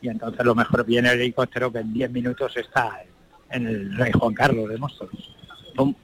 [0.00, 3.00] y entonces lo mejor viene el helicóptero que en 10 minutos está
[3.50, 5.30] en, en el Rey Juan Carlos de Móstoles.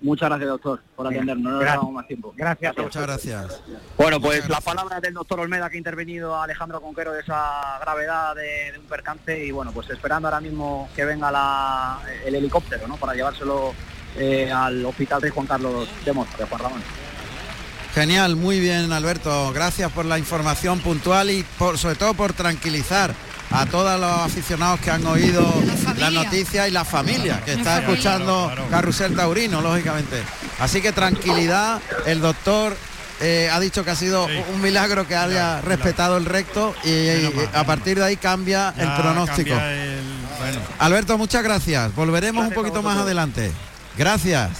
[0.02, 1.44] Muchas gracias, doctor, por atendernos.
[1.44, 1.80] No nos Gracias.
[1.80, 2.34] damos más tiempo.
[2.36, 2.76] Gracias.
[2.76, 3.62] Muchas gracias.
[3.96, 7.78] Bueno, pues la palabra del doctor Olmeda que ha intervenido a Alejandro Conquero de esa
[7.80, 12.34] gravedad de, de un percance y bueno, pues esperando ahora mismo que venga la- el
[12.34, 12.96] helicóptero, ¿no?
[12.96, 13.72] Para llevárselo
[14.16, 16.82] eh, al Hospital Rey Juan Carlos de Mostra, de Juan Ramón.
[17.94, 23.12] Genial, muy bien Alberto, gracias por la información puntual y por, sobre todo por tranquilizar
[23.50, 25.44] a todos los aficionados que han oído
[25.98, 27.90] La la noticia y la familia que está familia.
[27.92, 28.70] escuchando Claro, claro.
[28.70, 30.22] Carrusel Taurino, lógicamente.
[30.60, 32.76] Así que tranquilidad, el doctor
[33.20, 34.34] eh, ha dicho que ha sido Sí.
[34.54, 37.08] un milagro que haya respetado el recto y,
[37.54, 39.50] a partir de ahí cambia el pronóstico.
[39.50, 40.00] cambia el-
[40.38, 41.94] bueno, Alberto, muchas gracias.
[41.94, 43.50] Volveremos Gracias un poquito más adelante.
[43.98, 44.50] Gracias.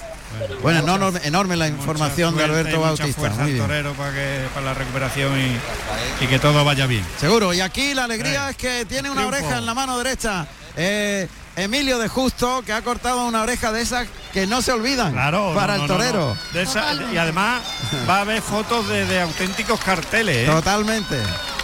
[0.62, 3.20] Bueno, enorme, enorme la mucha información de Alberto mucha Bautista.
[3.20, 3.66] fuerza Muy bien.
[3.66, 7.04] torero para, que, para la recuperación y, y que todo vaya bien.
[7.18, 7.52] Seguro.
[7.52, 8.50] Y aquí la alegría Sí.
[8.50, 9.38] es que tiene una Triunfo.
[9.38, 10.46] oreja en la mano derecha.
[10.76, 15.12] Eh, Emilio de Justo, que ha cortado una oreja de esas que no se olvidan
[15.12, 16.36] Claro, para no, el no, torero.
[16.36, 16.52] no.
[16.52, 17.14] De esa- Totalmente.
[17.14, 17.62] y además
[18.08, 20.46] va a haber fotos de, de auténticos carteles, ¿eh?
[20.50, 21.18] Totalmente.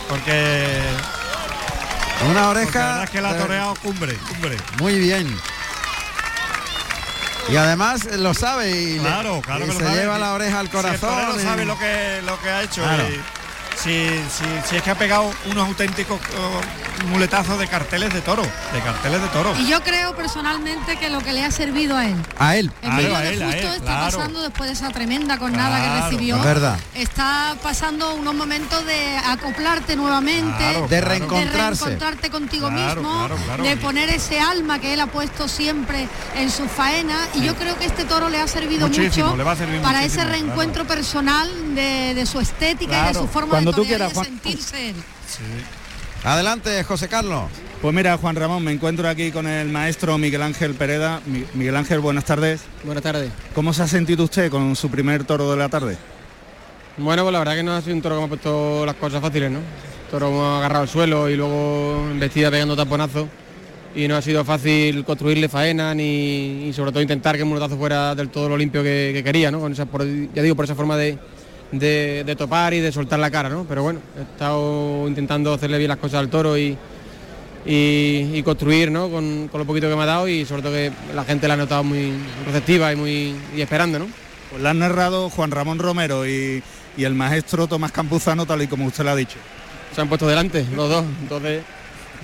[0.08, 0.80] porque,
[2.22, 2.78] Una porque la oreja.
[2.86, 4.56] verdad es que la ha toreado cumbre, cumbre.
[4.80, 5.38] Muy bien.
[7.48, 9.96] Y además eh, lo sabe y, le- Claro, claro y que lo se sabe.
[10.00, 11.40] lleva la oreja al Si el corazón.
[11.40, 12.82] y- sabe lo que, lo que ha hecho.
[12.82, 13.04] Claro.
[13.08, 13.20] y
[13.76, 18.42] si, si- si es que ha pegado unos auténticos oh, muletazos de carteles de toro,
[18.42, 19.54] de carteles de toro.
[19.58, 22.16] Y yo creo personalmente que lo que le ha servido a él.
[22.38, 22.70] A él.
[22.82, 24.04] El Claro, medio a de él, a justo él, está claro.
[24.16, 26.36] pasando después de esa tremenda cornada que recibió.
[26.36, 26.78] Es verdad.
[26.94, 31.06] Está pasando unos momentos de acoplarte nuevamente, Claro, De claro.
[31.08, 31.84] reencontrarse.
[31.84, 33.62] de reencontrarte contigo Claro, mismo, claro, claro.
[33.64, 37.16] de poner ese alma que él ha puesto siempre en su faena.
[37.34, 39.80] Y yo creo que este toro le ha servido Muchísimo, mucho le va a servir
[39.82, 43.84] para ese reencuentro personal de, de su estética y de su forma Cuando de tú
[43.84, 44.26] quieras, de Juan.
[44.26, 44.96] sentirse él.
[46.24, 47.44] Adelante, José Carlos.
[47.80, 51.20] Pues mira, Juan Ramón, me encuentro aquí con el maestro Miguel Ángel Pereda.
[51.26, 52.62] Mi- Miguel Ángel, buenas tardes.
[52.84, 53.30] Buenas tardes.
[53.54, 55.96] ¿Cómo se ha sentido usted con su primer toro de la tarde?
[56.96, 59.20] Bueno, pues la verdad que no ha sido un toro que hemos puesto las cosas
[59.20, 59.60] fáciles, ¿no?
[60.10, 63.28] Toro hemos agarrado el suelo y luego vestida pegando taponazos
[63.94, 67.76] y no ha sido fácil construirle faena ni y sobre todo intentar que el mulotazo
[67.76, 69.60] fuera del todo lo limpio que, que quería, ¿no?
[69.60, 71.18] Con esa, por- ya digo, por esa forma de,
[71.72, 73.64] de- de topar y de soltar la cara, ¿no?
[73.68, 76.76] Pero bueno, he estado intentando hacerle bien las cosas al toro y,
[77.64, 79.10] y, y construir, ¿no?
[79.10, 81.54] Con, con lo poquito que me ha dado y sobre todo que la gente la
[81.54, 82.12] ha notado muy
[82.46, 84.06] receptiva y muy y esperando, ¿no?
[84.50, 86.62] Pues la han narrado Juan Ramón Romero y,
[86.96, 89.38] y el maestro Tomás Campuzano, tal y como usted lo ha dicho.
[89.94, 91.62] se han puesto delante los dos entonces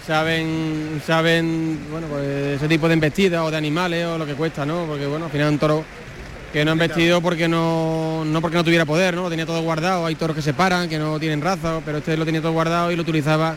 [0.07, 4.66] saben saben bueno pues ese tipo de embestidas o de animales o lo que cuesta
[4.66, 5.85] no porque bueno al final un toro
[6.53, 9.62] que no han vestido porque no no porque no tuviera poder no lo tenía todo
[9.62, 12.53] guardado hay toros que se paran que no tienen raza pero este lo tenía todo
[12.53, 13.57] guardado y lo utilizaba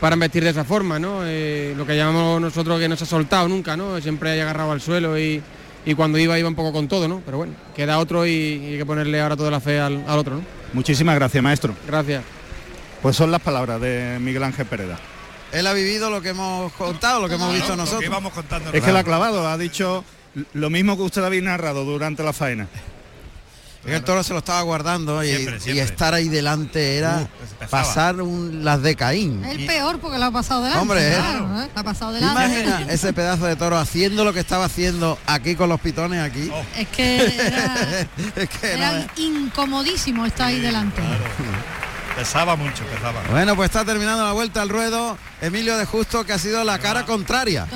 [0.00, 3.06] para investir de esa forma no Eh, lo que llamamos nosotros que no se ha
[3.06, 5.42] soltado nunca no siempre hay agarrado al suelo y
[5.84, 8.66] y cuando iba iba un poco con todo no pero bueno queda otro y, y
[8.72, 11.74] hay que ponerle ahora toda la fe al, al otro no Muchísimas gracias, maestro.
[11.86, 12.22] gracias.
[13.02, 14.98] Pues son las palabras de Miguel Ángel Pereda.
[15.52, 18.04] Él ha vivido lo que hemos contado, lo que hemos visto nosotros.
[18.04, 20.02] íbamos contando Es que lo ha clavado, ha dicho
[20.54, 22.66] lo mismo que usted había narrado durante la faena.
[23.84, 27.22] Es que el toro se lo estaba guardando y, Siempre, y estar ahí delante era
[27.22, 27.26] Uh,
[27.58, 29.44] pues pasar un- las de Caín.
[29.44, 30.80] El peor porque lo ha pasado delante.
[30.80, 31.16] Hombre, ¿eh?
[31.16, 31.68] claro, ¿eh?
[31.74, 32.44] Ha pasado delante.
[32.60, 36.48] Imagina ese pedazo de toro haciendo lo que estaba haciendo aquí con los pitones aquí.
[36.52, 36.62] Oh.
[36.78, 41.02] Es que era, es que era incomodísimo estar ahí delante.
[42.14, 43.20] Pesaba mucho, pesaba.
[43.30, 45.16] Bueno, pues está terminando la vuelta al ruedo.
[45.40, 47.66] Emilio de Justo, que ha sido la cara contraria.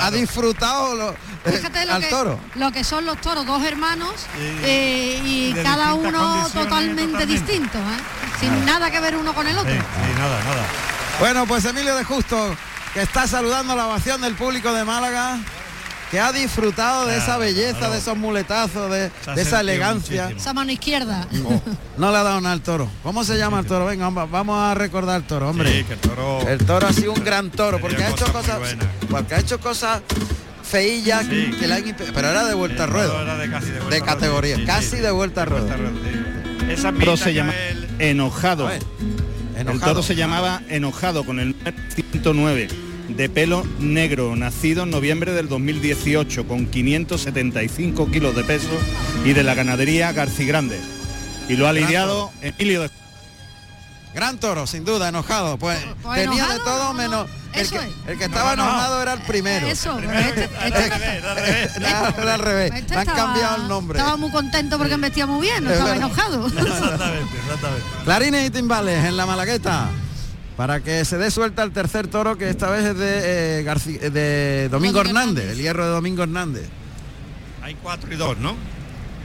[0.00, 1.14] Ha disfrutado lo-
[1.52, 2.38] Fíjate lo al que, toro.
[2.54, 7.26] lo que son los toros, dos hermanos eh, y cada uno totalmente, totalmente.
[7.26, 8.40] distinto, ¿eh?
[8.40, 9.70] sin nada que ver uno con el otro.
[9.72, 10.62] Sí, sí, nada, nada.
[11.20, 12.54] Bueno, pues Emilio de Justo,
[12.92, 15.38] que está saludando la ovación del público de Málaga,
[16.10, 17.92] que ha disfrutado de esa belleza, claro.
[17.94, 20.22] de esos muletazos, de, esa elegancia.
[20.24, 20.40] muchísimo.
[20.40, 21.26] Esa mano izquierda.
[21.96, 22.88] No le ha dado nada al toro.
[23.02, 23.86] ¿Cómo se llama el toro?
[23.86, 25.72] Venga, vamos- a recordar al toro, hombre.
[25.72, 26.40] Sí, que el toro...
[26.46, 28.58] El toro ha sido un gran toro, porque ha hecho cosas
[29.10, 30.02] porque ha hecho cosas
[30.66, 31.52] feillas Sí.
[31.58, 33.20] que le han pero era de vuelta a ruedo.
[33.22, 34.96] era de, casi de, vuelta De a ruedo, categoría, sí, casi sí.
[34.96, 35.68] de vuelta a ruedo.
[36.68, 38.68] Esa se llama el- Enojado.
[38.70, 42.68] El toro se llamaba Enojado con el número 109,
[43.08, 48.68] de pelo negro, nacido en noviembre del 2018, con 575 kilos de peso
[49.24, 50.78] y de la ganadería Garcigrande.
[51.48, 52.90] Y lo ha Gran lidiado Emilio de...
[54.14, 55.56] Gran toro, sin duda, enojado.
[55.58, 57.26] Pues, Pues tenía de todo no,
[57.60, 57.82] El que, es.
[58.06, 58.70] el que estaba No, no.
[58.70, 59.66] enojado era el primero.
[59.66, 60.50] Eso, pero Al revés,
[61.24, 61.76] al revés.
[61.76, 62.72] Era, al revés.
[62.74, 63.98] este Le han estaba- cambiado el nombre.
[63.98, 66.06] Estaba muy contento porque me vestía muy bien, no Es estaba verdad.
[66.08, 66.46] enojado.
[66.46, 67.84] Exactamente, exactamente.
[68.04, 69.88] Clarines y timbales en la Malagueta.
[70.56, 73.98] Para que se dé suelta el tercer toro que esta vez es de, eh, Garci-
[73.98, 75.52] de Domingo Domingo Hernández, Hernández.
[75.58, 76.68] el hierro de Domingo Hernández.
[77.62, 78.56] Hay 4 y 2, ¿no?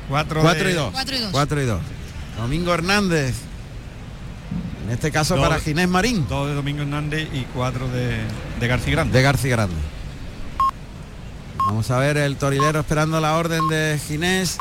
[0.10, 0.91] 4 4 y 2.
[0.91, 1.30] Cuatro y dos.
[1.32, 1.82] 4 y 2.
[2.38, 3.36] Domingo Hernández.
[4.91, 5.47] En este caso Dos.
[5.47, 8.17] para Ginés Marín 2 de Domingo Hernández y 4 de,
[8.60, 9.17] de García Grande.
[9.17, 9.75] de García Grande.
[11.60, 14.58] Vamos a ver el torilero esperando la orden de Ginés.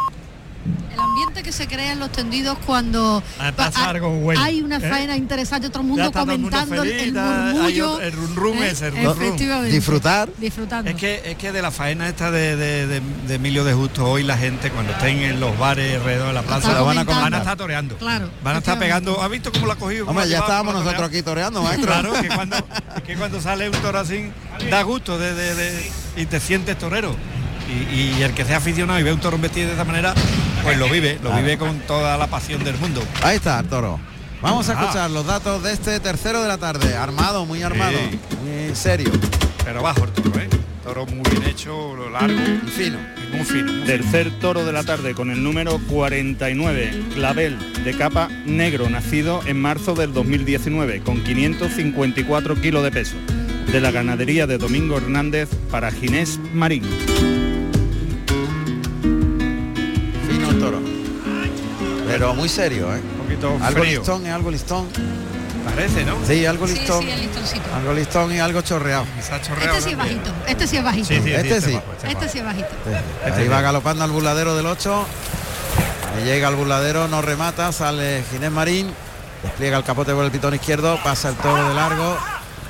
[0.93, 4.61] El ambiente que se crea en los tendidos cuando Ah, pasa pa- algo bueno, hay
[4.61, 4.81] una ¿eh?
[4.81, 7.93] faena interesante, todo el Ya mundo comentando el- feliz, murmullo.
[7.95, 8.69] otro- el rum rum ¿eh?
[8.71, 9.23] ese, el rum rum.
[9.23, 9.73] Efectivamente.
[9.75, 10.29] Disfrutar.
[10.37, 10.91] Disfrutando.
[10.91, 14.05] Es que, es que de la faena esta de, de- de- de Emilio de Justo
[14.05, 17.05] hoy la gente cuando estén en los bares alrededor de la plaza lo van a
[17.05, 17.97] van a estar toreando.
[17.97, 19.23] Claro, Van a estar pegando.
[19.23, 20.07] ¿Has visto cómo la ha cogido?
[20.09, 21.87] Hombre, ya ha estábamos ha nosotros aquí toreando, maestro.
[21.87, 22.57] Claro, que cuando,
[22.97, 24.31] es que cuando sale un toro así,
[24.71, 27.17] da gusto de, de- de- y te sientes torero.
[27.71, 30.13] Y, y el que sea aficionado y ve un toro vestido de esa manera,
[30.63, 33.03] pues lo vive, lo vive con toda la pasión del mundo.
[33.23, 33.99] Ahí está el toro.
[34.43, 34.81] Vamos a Ah.
[34.83, 36.97] escuchar los datos de este tercero de la tarde.
[36.97, 38.19] Armado, muy armado, Sí.
[38.45, 39.11] muy serio
[39.65, 40.49] Pero bajo el toro, ¿eh?
[40.83, 42.97] Toro muy bien hecho, lo largo y fino.
[42.99, 43.69] y muy fino.
[43.69, 43.85] muy fino.
[43.85, 49.61] Tercer toro de la tarde con el número 49, Clavel, de capa negro, nacido en
[49.61, 53.17] marzo del 2019, con 554 kilos de peso,
[53.71, 56.83] de la ganadería de Domingo Hernández para Ginés Marín.
[62.11, 63.01] Pero muy serio, ¿eh?
[63.01, 63.99] Un poquito Algo frío.
[64.01, 64.89] listón, es algo listón.
[65.65, 66.17] Parece, ¿no?
[66.27, 67.03] Sí, algo Sí, listón.
[67.03, 67.61] sí.
[67.75, 69.05] Algo listón y algo chorreado.
[69.43, 70.31] Chorreado Este sí es bajito.
[70.47, 71.07] Este sí es bajito.
[71.09, 71.73] Sí, sí, Este sí.
[71.75, 72.33] bajo, este Este bajo.
[72.33, 72.69] sí es bajito.
[72.69, 72.91] Sí.
[73.27, 75.07] Este Ahí va galopando al burladero del 8.
[76.17, 78.91] Ahí llega al burladero, no remata, sale Ginés Marín,
[79.45, 82.17] despliega el capote por el pitón izquierdo, pasa el toro de largo,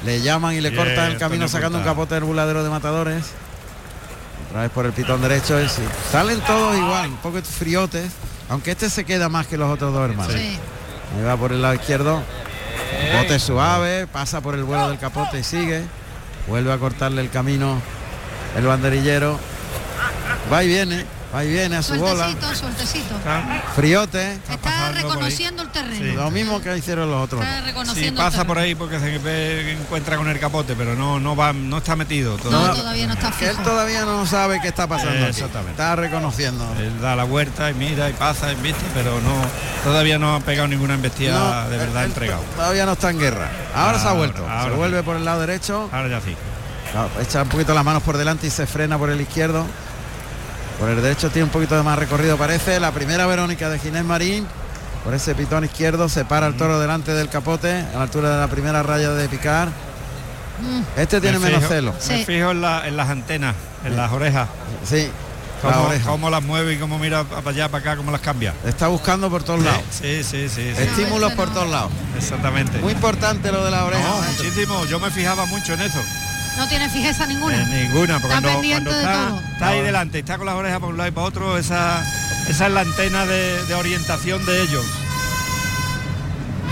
[0.05, 3.25] le llaman y le Bien, cortan el camino sacando un capote del burladero de matadores.
[4.51, 5.57] Otra vez por el pitón derecho.
[6.13, 8.11] Salen todos igual, un poco friotes,
[8.51, 10.35] aunque este se queda más que los otros dos hermanos.
[10.35, 10.59] Sí.
[11.17, 12.23] Ahí va por el lado izquierdo.
[13.17, 15.83] Bote suave, pasa por el vuelo del capote y sigue.
[16.49, 17.81] Vuelve a cortarle el camino
[18.57, 19.39] el banderillero.
[20.53, 22.25] Va y viene, y viene a su bola.
[22.25, 23.17] Sueltecito, sueltecito.
[23.17, 24.33] Está- Friote.
[24.51, 24.95] Está ahí.
[24.95, 25.97] reconociendo el terreno.
[26.05, 26.13] Sí.
[26.17, 27.43] Lo mismo que hicieron los otros.
[27.43, 31.21] Está Sí, reconociendo el pasa por ahí porque se encuentra con el capote, pero no,
[31.21, 32.37] no va, no está metido.
[32.37, 32.75] No, todavía.
[32.75, 33.63] todavía no está Que él fijo.
[33.63, 35.15] todavía no sabe qué está pasando.
[35.15, 35.31] Eh, aquí.
[35.31, 35.71] exactamente.
[35.73, 36.67] Está reconociendo.
[36.79, 39.35] Él da la vuelta y mira y pasa, viste, pero no,
[39.85, 42.43] todavía no ha pegado ninguna embestida No, de verdad él entregado.
[42.57, 43.49] Todavía no está en guerra.
[43.75, 44.43] Ahora, se ha vuelto.
[44.49, 44.77] ahora se sí.
[44.77, 45.89] vuelve por el lado derecho.
[45.93, 46.35] Ahora ya sí.
[47.23, 49.65] Echa un poquito las manos por delante y se frena por el izquierdo.
[50.81, 52.81] Por el derecho tiene un poquito de más recorrido parece.
[52.81, 54.47] La primera Verónica de Ginés Marín.
[55.05, 58.41] Por ese pitón izquierdo se para el toro delante del capote a la altura de
[58.41, 59.69] la primera raya de picar.
[59.69, 61.95] Mm, Este tiene Me menos fijo- celo.
[61.99, 62.13] Sí.
[62.13, 64.49] Me fijo en, la- en las antenas, en las orejas,
[64.87, 65.09] Sí.
[65.63, 66.11] La cómo, oreja.
[66.11, 68.53] cómo las mueve y cómo mira para allá, para acá, cómo las cambia.
[68.67, 69.83] Está buscando por todos lados.
[69.91, 71.55] Sí, sí, sí, sí, Estímulos por no.
[71.55, 71.93] todos lados.
[72.17, 72.79] exactamente.
[72.79, 74.03] Muy importante lo de la oreja.
[74.07, 74.85] No, muchísimo.
[74.87, 75.99] Yo me fijaba mucho en eso.
[76.61, 77.57] No tiene fijeza ninguna.
[77.63, 79.41] En ninguna, porque Está cuando, pendiente cuando de está, todo.
[79.53, 82.05] está ahí delante está con las orejas para un lado y para otro, esa,
[82.49, 84.85] esa es la antena de, de orientación de ellos.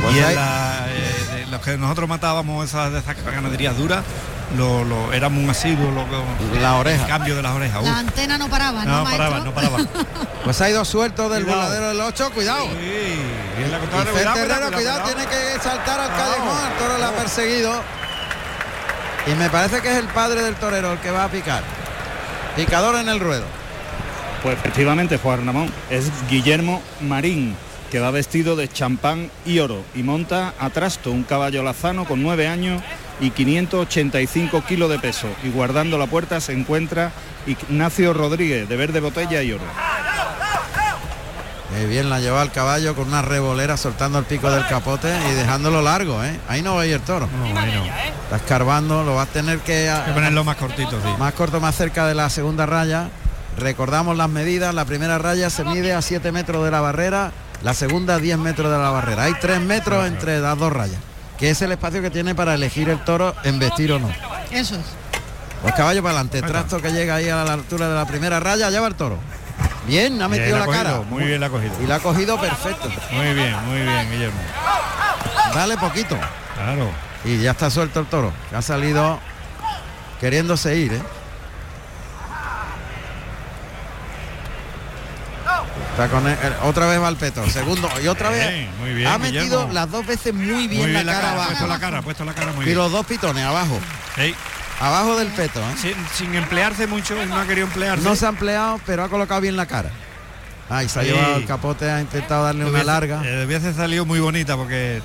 [0.02, 4.04] Pues y en la, eh, de los que nosotros matábamos esas de esas ganaderías duras,
[4.56, 7.02] lo, lo, éramos un asiduo lo, lo- La oreja.
[7.02, 7.82] el cambio de las orejas.
[7.82, 9.18] La Uf, antena no paraba, ¿no, no maestro?
[9.30, 9.78] paraba, no paraba.
[10.44, 11.62] Pues ha ido suelto del Cuidado.
[11.64, 12.30] voladero del 8.
[12.32, 12.64] Cuidado.
[12.64, 13.18] Sí,
[13.58, 15.04] bien la Y contadora, Fer cuidado, cuidado, cuidado, cuidado.
[15.04, 16.30] tiene que saltar al Cuidado.
[16.36, 17.82] callejón, el toro le ha perseguido.
[19.30, 21.62] Y me parece que es el padre del torero el que va a picar.
[22.56, 23.44] Picador en el ruedo.
[24.42, 27.54] Pues efectivamente, Juan Ramón, es Guillermo Marín,
[27.90, 32.22] que va vestido de champán y oro y monta a trasto un caballo lazano con
[32.22, 32.82] nueve años
[33.20, 35.28] y 585 kilos de peso.
[35.44, 37.12] Y guardando la puerta se encuentra
[37.46, 39.64] Ignacio Rodríguez, de verde botella y oro.
[41.70, 45.34] Qué bien la lleva el caballo con una revolera soltando el pico del capote y
[45.34, 46.40] dejándolo largo, ¿eh?
[46.48, 47.28] Ahí no va a ir el toro.
[47.38, 47.84] No, ahí no.
[48.24, 49.92] Está escarbando, lo va a tener que...
[50.14, 51.08] Ponerlo más cortito, sí.
[51.18, 53.10] más corto, más cerca de la segunda raya.
[53.58, 57.74] Recordamos las medidas, la primera raya se mide a 7 metros de la barrera, la
[57.74, 59.24] segunda a 10 metros de la barrera.
[59.24, 61.00] Hay 3 metros entre las dos rayas,
[61.38, 64.08] que es el espacio que tiene para elegir el toro en vestir o no.
[64.50, 64.86] Eso es.
[65.62, 68.68] Pues caballo para adelante, trasto que llega ahí a la altura de la primera raya,
[68.68, 69.18] allá va el toro.
[69.88, 71.00] Bien, ha Bien metido la la ha cogido, cara.
[71.08, 71.72] Muy bien la ha cogido.
[71.82, 72.88] Y la ha cogido perfecto.
[73.10, 74.40] Muy bien, muy bien, Guillermo.
[75.54, 76.16] Dale poquito.
[76.54, 76.90] Claro.
[77.24, 79.18] Y ya está suelto el toro, que ha salido
[80.20, 81.02] queriéndose ir, ¿eh?
[85.92, 86.24] Está con
[86.62, 89.72] otra vez va el peto, segundo y otra vez Bien, muy bien, ha metido Guillermo.
[89.72, 92.24] las dos veces muy bien, Muy la, cara, ha abajo puesto la cara, ha puesto
[92.24, 92.78] la cara muy y bien.
[92.78, 93.80] los dos pitones abajo,
[94.14, 94.32] Sí,
[94.80, 95.74] abajo del peto, ¿eh?
[95.80, 98.04] sin, sin emplearse mucho, él no ha querido emplearse.
[98.04, 99.90] No se ha empleado, pero ha colocado bien la cara.
[100.70, 101.08] Ahí se ha Sí.
[101.10, 103.22] llevado el capote, ha intentado darle una larga.
[103.24, 105.00] eh, hubiese salido muy bonita porque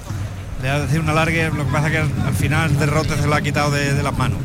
[0.61, 3.15] le ha decir una larga, lo que pasa es que al, al final el derrote
[3.17, 4.39] se lo ha quitado de, de las manos.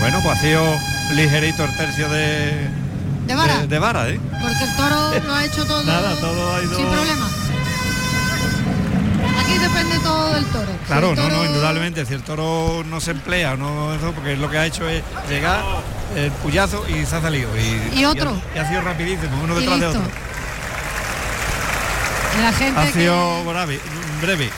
[0.00, 0.62] Bueno, pues ha sido
[1.14, 2.68] ligerito el tercio de,
[3.26, 3.58] de vara.
[3.58, 4.20] De, de vara, ¿eh?
[4.40, 7.28] Porque el toro lo ha hecho todo, Nada, todo ha ido- sin problema.
[9.52, 10.66] Aquí depende todo del toro.
[10.80, 14.50] Si Claro, no, no, indudablemente, si el toro no se emplea, no eso, porque lo
[14.50, 15.62] que ha hecho es llegar,
[16.16, 17.50] el puyazo y se ha salido.
[17.58, 18.30] Y, Y otro.
[18.30, 20.02] ha, y ha sido rapidísimo, uno detrás de otro.
[22.40, 23.80] La gente Ha que- sido breve,
[24.22, 24.50] breve.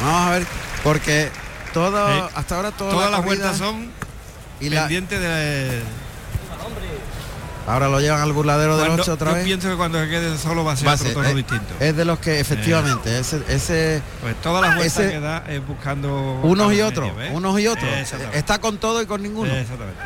[0.00, 0.46] Vamos a ver,
[0.84, 1.30] porque
[1.72, 3.90] todo, hasta ahora toda Todas la las vueltas son
[4.60, 5.82] y la- pendientes de...
[7.66, 9.44] ahora lo llevan al burladero del Cuando- 8 otra yo vez.
[9.44, 11.74] pienso que cuando se quede solo va a ser Va a otro toro eh, distinto.
[11.80, 15.66] Es de los que efectivamente, ese, ese Pues todas las vueltas ese- que da es
[15.66, 16.40] buscando...
[16.42, 17.30] unos y otros, ¿eh?
[17.32, 17.88] unos y otros.
[18.32, 19.52] Está con todo y con ninguno.
[19.54, 20.00] Exactamente.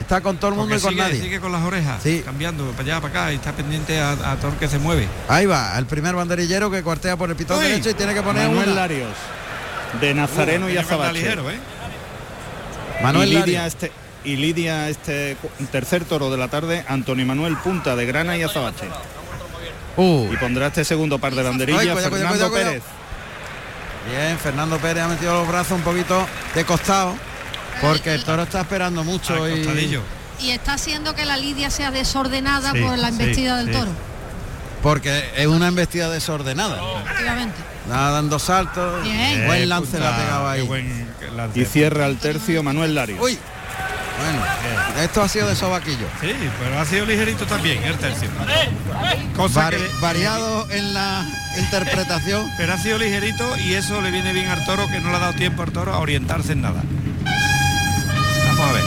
[0.00, 1.22] Está con todo el mundo Porque y con sigue, nadie.
[1.22, 2.22] sigue con las orejas, Sí.
[2.24, 5.06] cambiando para allá, para acá, y está pendiente a, a todo el que se mueve.
[5.28, 7.64] Ahí va, el primer banderillero que cuartea por el pitón Uy.
[7.68, 8.80] derecho y tiene que poner Manuel una.
[8.80, 9.10] Larios,
[10.00, 11.12] de Nazareno Uh, y Azabache.
[11.14, 11.58] ligero, ¿eh?
[13.02, 13.66] Manuel y Lidia Larios.
[13.66, 13.92] este
[14.24, 15.36] y Lidia este
[15.70, 18.88] tercer toro de la tarde, Antonio Manuel Punta de Grana y Azabache.
[19.96, 22.82] Uh, Y pondrá este segundo par de banderillas Ay, cuidado, cuidado, Fernando cuidado, Pérez.
[24.10, 27.14] bien, Fernando Pérez ha metido los brazos un poquito de costado.
[27.80, 29.34] Porque el toro está esperando mucho
[30.40, 33.72] y está haciendo que la lidia sea desordenada Sí, por la sí, embestida del sí.
[33.72, 33.90] toro.
[34.82, 36.80] porque es una embestida desordenada.
[37.04, 37.56] Efectivamente.
[37.88, 39.02] Dando saltos.
[39.02, 39.46] Bien.
[39.46, 40.66] Buen lance pegado qué ahí.
[40.66, 41.60] buen lance.
[41.60, 43.18] Y cierra el tercio Manuel Larios.
[43.20, 43.38] Uy.
[44.22, 46.06] Bueno, esto ha sido de sobaquillo.
[46.20, 48.28] Sí, pero ha sido ligerito también el tercio.
[49.36, 51.24] Cosa Vari- que- variado en la
[51.58, 52.48] interpretación.
[52.56, 55.20] pero ha sido ligerito y eso le viene bien al toro que no le ha
[55.20, 56.82] dado tiempo al toro a orientarse en nada.
[58.48, 58.84] Vamos a ver.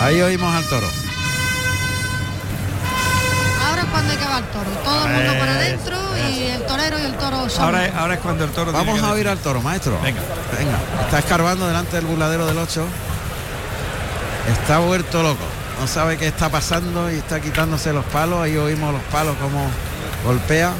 [0.00, 0.86] Ahí oímos al toro.
[3.68, 4.70] Ahora es cuando hay que va el toro.
[4.84, 5.96] Todo el mundo para adentro
[6.32, 7.64] y el torero y el toro solo.
[7.66, 8.72] Ahora, es- ahora es cuando el toro.
[8.72, 10.00] tiene Vamos que a oír al toro, maestro.
[10.00, 10.20] Venga.
[10.58, 10.78] Venga.
[11.04, 12.86] Está escarbando delante del burladero del 8.
[14.52, 15.44] Está vuelto loco.
[15.80, 18.42] No sabe qué está pasando y está quitándose los palos.
[18.42, 19.68] Ahí oímos los palos como
[20.24, 20.72] golpea.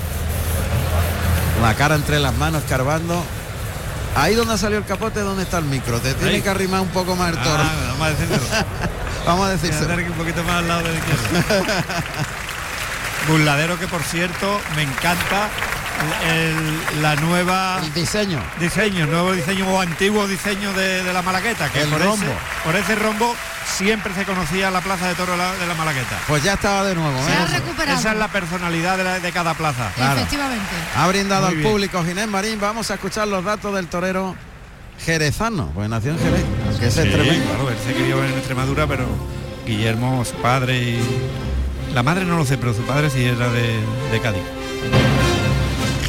[1.62, 3.22] La cara entre las manos escarbando.
[4.16, 6.00] Ahí donde salió el capote, donde está el micro.
[6.00, 6.42] Te tiene Ahí.
[6.42, 7.62] que arrimar un poco más el toro.
[7.62, 8.38] Ah, vamos a decirlo.
[9.26, 11.74] Vamos a aquí un poquito más al lado de la izquierda.
[13.28, 15.48] Burladero que por cierto me encanta
[16.28, 18.40] el- la nueva El diseño.
[18.58, 22.24] diseño, nuevo diseño o antiguo diseño de, de la Malagueta, que El por rombo.
[22.26, 22.34] Ese,
[22.64, 23.34] por ese rombo
[23.66, 26.18] siempre se conocía la plaza de toro de la, Malagueta.
[26.26, 27.18] Pues ya estaba de nuevo.
[27.24, 27.36] Se ¿eh?
[27.36, 27.98] ha recuperado.
[27.98, 29.90] Esa es la personalidad de, la- de cada plaza.
[29.96, 30.18] claro.
[30.20, 30.64] Efectivamente.
[30.96, 31.70] Ha brindado Muy al bien.
[31.70, 32.58] público Ginés Marín.
[32.60, 34.34] Vamos a escuchar los datos del torero
[35.04, 36.44] jerezano, pues nació en Jerez,
[36.78, 37.44] que es Sí, tremendo.
[37.46, 39.06] claro, él se crió en Extremadura, pero
[39.64, 41.00] Guillermo, su padre y
[41.94, 43.80] la madre no lo sé, pero su padre sí era de,
[44.12, 44.42] de Cádiz.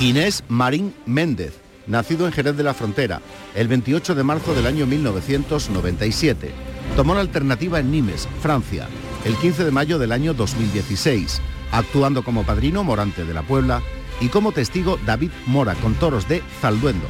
[0.01, 1.53] Ginés Marín Méndez,
[1.85, 3.21] nacido en Jerez de la Frontera,
[3.53, 6.51] el 28 de marzo del año 1997.
[6.95, 8.87] Tomó la alternativa en Nimes, Francia,
[9.25, 11.39] el 15 de mayo del año 2016,
[11.71, 13.83] actuando como padrino Morante de la Puebla
[14.19, 17.05] y como testigo David Mora con toros de Zalduendo.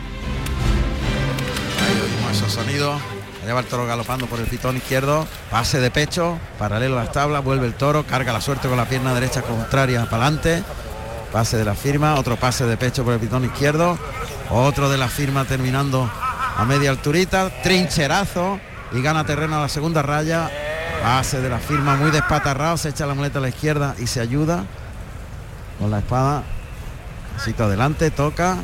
[1.80, 3.00] Ahí esos sonidos.
[3.46, 7.42] Lleva el toro galopando por el pitón izquierdo, pase de pecho, paralelo a las tablas,
[7.42, 10.64] vuelve el toro, carga la suerte con la pierna derecha contraria para adelante,
[11.32, 13.98] pase de la firma, otro pase de pecho por el pitón izquierdo,
[14.50, 16.10] otro de la firma terminando
[16.58, 18.60] a media alturita, trincherazo
[18.92, 20.50] y gana terreno a la segunda raya,
[21.02, 24.20] pase de la firma muy despatarrado, se echa la muleta a la izquierda y se
[24.20, 24.66] ayuda
[25.80, 26.44] con la espada,
[27.38, 28.58] pasito adelante, toca,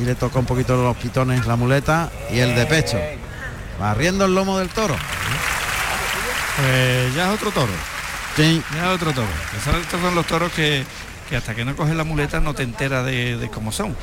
[0.00, 2.98] y le toca un poquito los pitones la muleta y el de pecho.
[3.80, 4.94] Barriendo el lomo del toro.
[6.56, 7.72] Pues ya es otro toro,
[8.36, 9.26] Sí, ya es otro toro.
[9.58, 10.84] Esos- son los toros que,
[11.28, 13.96] que hasta que no coges la muleta no te enteras de, de cómo son.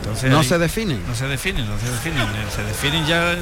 [0.00, 1.02] Entonces no ahí- se definen.
[1.06, 2.22] no se definen, no se definen.
[2.22, 3.32] Eh, Se definen ya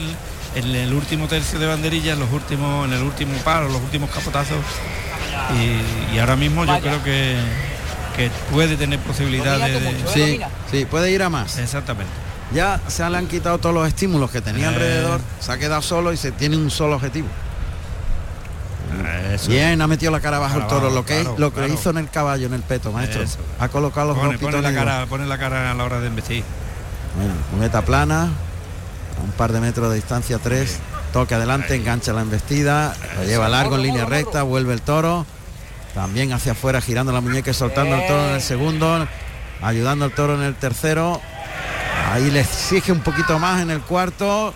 [0.55, 4.11] en el último tercio de banderilla, en los últimos, en el último paro, los últimos
[4.11, 4.59] capotazos.
[5.59, 7.37] Y, y ahora mismo yo creo que,
[8.17, 11.59] que puede tener posibilidad de, de- Sí, sí, puede ir a más.
[11.59, 12.13] Exactamente.
[12.55, 14.69] Ya se le han quitado todos los estímulos que tenía Eh.
[14.75, 17.29] alrededor, se ha quedado solo y se tiene un solo objetivo.
[19.33, 19.51] Eso.
[19.51, 21.73] Bien, ha metido la cara bajo el toro, lo que, claro, lo que claro.
[21.75, 23.23] hizo en el caballo, en el peto, maestro.
[23.23, 23.39] Eso.
[23.59, 26.09] Ha colocado los Pone, dos pone la cara, pone la cara a la hora de
[26.09, 26.45] investir.
[27.17, 30.79] Bueno, muleta plana, a un par de metros de distancia, tres,
[31.13, 35.27] toque adelante, engancha la embestida, lo lleva largo en línea recta, vuelve el toro,
[35.95, 39.07] también hacia afuera girando la muñeca y soltando el toro en el segundo,
[39.63, 41.21] ayudando al toro en el tercero,
[42.13, 44.55] ahí le exige un poquito más en el cuarto,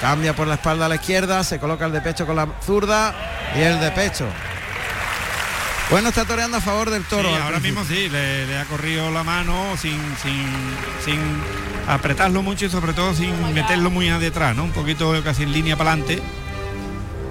[0.00, 3.14] cambia por la espalda a la izquierda, se coloca el de pecho con la zurda
[3.58, 4.26] y el de pecho.
[5.90, 7.28] Bueno, está toreando a favor del toro.
[7.28, 7.80] Sí, ahora principio.
[7.82, 10.44] mismo sí, le, le ha corrido la mano sin, sin,
[11.04, 11.20] sin
[11.86, 14.64] apretarlo mucho y sobre todo sin meterlo muy detrás, ¿no?
[14.64, 16.20] Un poquito casi en línea para adelante.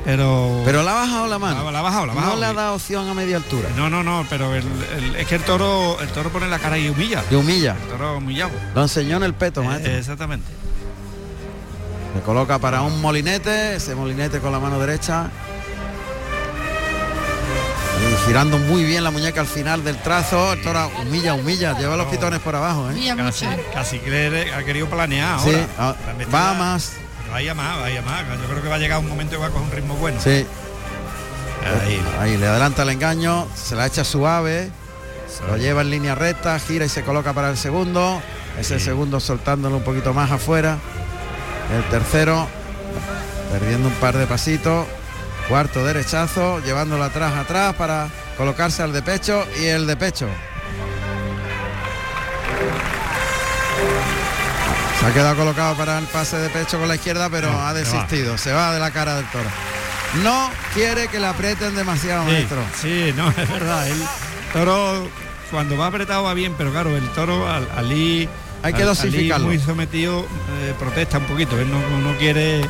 [0.06, 1.66] pero Pero la ha bajado la mano.
[1.66, 2.34] La- la ha bajado, la ha bajado.
[2.36, 3.68] No le ha dado opción a media altura.
[3.76, 4.64] no, no, no, pero el-
[4.98, 7.24] el- es que el toro, el toro pone la cara y humilla.
[7.30, 7.76] Y humilla.
[7.84, 8.52] El toro humillado.
[8.74, 9.92] Lo enseñó en el peto, maestro.
[9.92, 10.48] Eh, exactamente.
[12.16, 15.30] Le coloca para un molinete, ese molinete con la mano derecha.
[18.16, 20.54] Y girando muy bien la muñeca al final del trazo.
[20.54, 22.90] El toro humilla, humilla, lleva los pitones por abajo.
[22.92, 23.14] ¿eh?
[23.18, 25.68] Casi, casi que ha querido planear Sí, ahora.
[25.78, 26.94] ah, La embestida- va más.
[27.32, 28.24] Vaya más, vaya más.
[28.42, 30.20] Yo creo que va a llegar un momento que va a coger un ritmo bueno.
[30.22, 30.46] Sí,
[31.84, 32.02] Ahí.
[32.20, 34.70] ahí le adelanta el engaño, se la echa suave,
[35.50, 38.22] lo lleva en línea recta, gira y se coloca para el segundo.
[38.60, 38.86] Ese Sí.
[38.86, 40.78] segundo soltándolo un poquito más afuera.
[41.76, 42.48] El tercero,
[43.52, 44.86] perdiendo un par de pasitos.
[45.48, 50.28] Cuarto derechazo, llevándolo atrás, atrás para colocarse al de pecho y el de pecho.
[55.00, 57.74] Se ha quedado colocado para el pase de pecho con la izquierda, pero No, ha
[57.74, 58.38] se desistido.
[58.38, 59.46] Se va de la cara del toro.
[60.24, 62.58] No quiere que le aprieten demasiado, Sí, maestro.
[62.82, 63.88] sí, no, es verdad.
[63.88, 64.02] El
[64.54, 65.08] toro
[65.52, 68.28] cuando va apretado va bien, pero claro, el toro al, Hay
[68.74, 69.48] que al- dosificarlo.
[69.48, 70.22] muy sometido
[70.62, 71.60] eh, protesta un poquito.
[71.60, 72.62] Él no, no quiere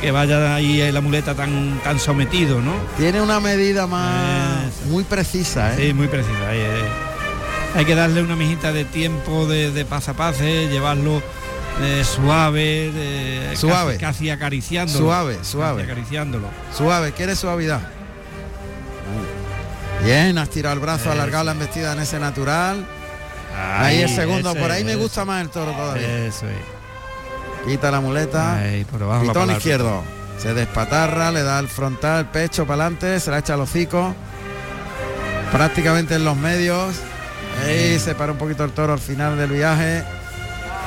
[0.00, 2.72] que vaya ahí la muleta tan tan sometido, ¿no?
[2.96, 4.86] Tiene una medida más Eso.
[4.86, 5.88] muy precisa, ¿eh?
[5.88, 6.82] Sí, muy eh,
[7.74, 11.22] hay que darle una mijita de tiempo de, de pase a pase, llevarlo
[11.80, 13.92] eh, suave, Suave.
[13.96, 14.98] casi, casi acariciándolo.
[15.06, 15.82] Suave, Casi suave.
[15.84, 16.48] acariciándolo.
[16.76, 17.80] Suave, quiere suavidad.
[20.04, 22.86] Bien, has tirado el brazo, alargado la embestida en ese natural.
[23.78, 26.26] Ahí, el segundo, ese, por ahí me gusta más el toro todavía.
[26.26, 26.79] Eso es.
[27.66, 28.56] Quita la muleta.
[28.58, 30.02] Ahí, por abajo la Pitón izquierdo.
[30.38, 34.14] Se despatarra, le da el frontal, pecho para adelante, se la echa al hocico.
[35.52, 36.94] Prácticamente en los medios.
[37.64, 40.02] Ahí se para un poquito el toro al final del viaje.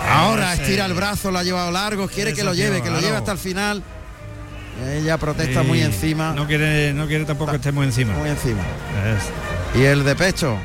[0.10, 3.18] Ahora estira el brazo, lo ha llevado largo, quiere que lo lleve, que lo lleve
[3.18, 3.84] hasta el final.
[4.92, 6.34] Ella protesta Sí, muy encima.
[6.34, 8.14] No quiere, no quiere tampoco que estemos encima.
[8.14, 8.62] Muy encima.
[8.64, 10.58] Es- Y el de pecho.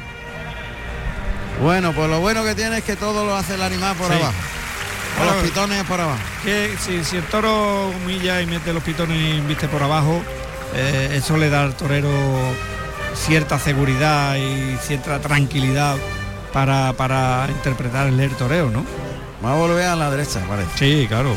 [1.63, 4.15] Bueno, pues lo bueno que tiene es que todo lo hace el animal por Sí.
[4.15, 4.33] abajo.
[5.19, 6.21] Con los pitones por abajo.
[6.45, 10.23] que si, si el toro humilla y mete los pitones y viste por abajo,
[10.75, 12.11] eh, eso le da al torero
[13.15, 15.97] cierta seguridad y cierta tranquilidad
[16.53, 18.85] para, para interpretar el toreo, ¿no?
[19.45, 20.71] Va a volver a la derecha, parece.
[20.77, 21.37] Sí, claro.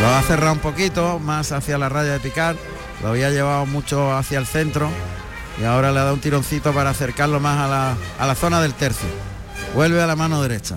[0.00, 2.56] Lo ha cerrado un poquito más hacia la raya de picar.
[3.02, 4.88] Lo había llevado mucho hacia el centro.
[5.60, 8.74] Y ahora le dado un tironcito para acercarlo más a la, a la zona del
[8.74, 9.08] tercio.
[9.74, 10.76] Vuelve a la mano derecha.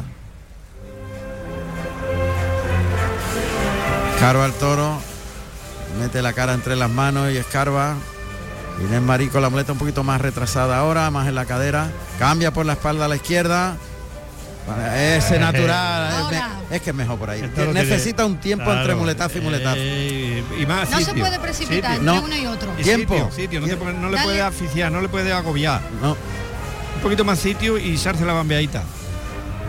[4.13, 4.99] Escarba el toro.
[5.99, 7.95] Mete la cara entre las manos y escarba.
[8.81, 11.89] Inés Marico la muleta un poquito más retrasada ahora, más en la cadera.
[12.17, 13.75] Cambia por la espalda a la izquierda.
[15.17, 16.09] Ese natural.
[16.11, 16.49] es, Ahora.
[16.69, 17.41] me- es que es mejor por ahí.
[17.73, 19.75] Necesita tiene- un tiempo claro, entre muletazo y muletazo.
[19.79, 22.09] eh, y más No se puede precipitar Sitio.
[22.09, 22.23] entre No.
[22.25, 22.71] uno y otro.
[22.77, 23.13] Y Tiempo.
[23.15, 23.85] Sitio, sitio, no, Tiempo.
[24.09, 25.81] le puede asfixiar, no le puede agobiar.
[26.01, 26.11] No,
[26.95, 28.83] Un poquito más sitio y echarse la bambeadita.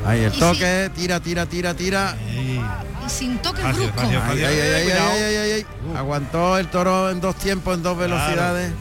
[0.07, 2.11] ahí el toque, tira, tira, tira, tira.
[2.13, 2.61] Ahí.
[3.07, 4.03] Y sin toque brusco.
[5.97, 8.73] Aguantó el toro en dos tiempos, en dos velocidades.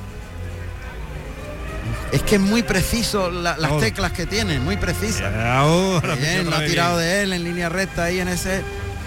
[2.12, 5.34] Es que es muy preciso la- las teclas que tiene, muy precisas.
[5.36, 8.62] Ahora, Bien, lo ha tirado de él en línea recta ahí en ese.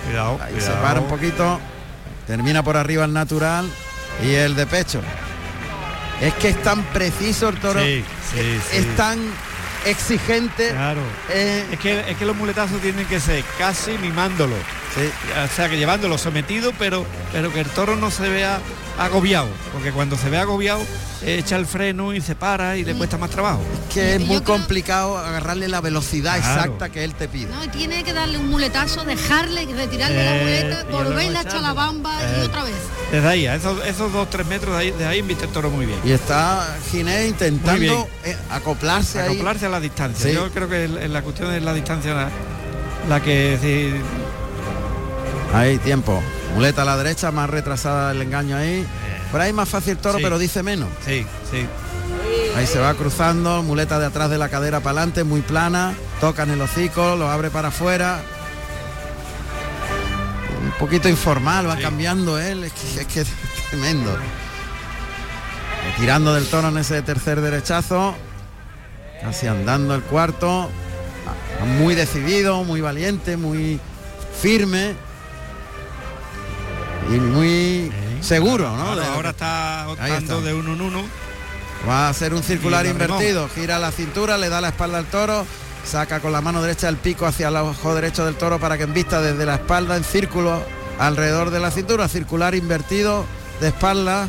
[0.06, 0.82] Cuidado, Ahí se cuidado.
[0.82, 1.60] para un poquito.
[2.26, 3.68] Termina por arriba el natural
[4.24, 5.00] y el de pecho.
[6.20, 7.80] Es que es tan preciso el toro.
[7.80, 8.76] Sí, sí, sí.
[8.78, 9.18] Es tan
[9.86, 10.70] exigente.
[10.70, 11.00] Claro.
[11.30, 14.54] eh, Es que, es que los muletazos tienen que ser casi mimándolo.
[14.94, 15.10] Sí.
[15.44, 18.58] O sea, que llevándolo sometido, pero, pero que el toro no se vea
[18.98, 19.48] agobiado.
[19.72, 20.80] Porque cuando se ve agobiado,
[21.24, 23.60] echa el freno y se para y le cuesta más trabajo.
[23.92, 26.60] que es muy creo- complicado agarrarle la velocidad Claro.
[26.62, 27.48] exacta que él te pide.
[27.52, 31.42] No, tiene que darle un muletazo, dejarle, retirarle la Eh, muleta, y luego volverla a
[31.42, 32.44] echar la bamba y Eh.
[32.44, 32.74] otra vez.
[33.12, 35.70] Desde ahí, a esos, esos dos, tres metros de ahí, de ahí viste el toro
[35.70, 35.98] muy bien.
[36.04, 39.32] Y está Ginés intentando eh, acoplarse ahí.
[39.34, 40.28] Acoplarse a la distancia.
[40.28, 40.34] Sí.
[40.34, 42.28] Yo creo que el- en la cuestión de la distancia la,
[43.08, 43.58] la que
[45.54, 46.22] Ahí, tiempo.
[46.54, 48.86] Muleta a la derecha, más retrasada el engaño ahí.
[49.30, 50.24] Por ahí más fácil toro, Sí.
[50.24, 50.88] pero dice menos.
[51.04, 51.66] sí, sí.
[52.56, 55.94] Ahí se va cruzando, muleta de atrás de la cadera para adelante, muy plana.
[56.20, 58.20] Toca en el hocico, lo abre para afuera.
[60.62, 61.82] Un poquito informal, va Sí.
[61.82, 62.64] cambiando él.
[62.64, 63.28] Es que, es que es
[63.70, 64.14] tremendo.
[65.98, 68.14] Tirando del toro en ese tercer derechazo.
[69.22, 70.70] Casi andando el cuarto.
[71.78, 73.80] Muy decidido, muy valiente, muy
[74.40, 74.94] firme.
[77.10, 78.82] Y muy seguro, ¿no?
[78.82, 80.40] Ahora, De está optando está.
[80.40, 81.02] de uno en uno.
[81.88, 85.44] Va a hacer un circular invertido, gira la cintura, le da la espalda al toro
[85.84, 88.84] saca con la mano derecha el pico hacia el ojo derecho del toro para que
[88.84, 90.62] envista desde la espalda en círculo
[90.98, 93.24] alrededor de la cintura, circular invertido
[93.60, 94.28] de espalda.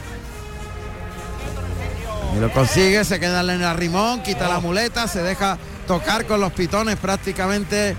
[2.35, 5.57] Y lo consigue, se queda en el arrimón, quita la muleta, se deja
[5.87, 7.95] tocar con los pitones prácticamente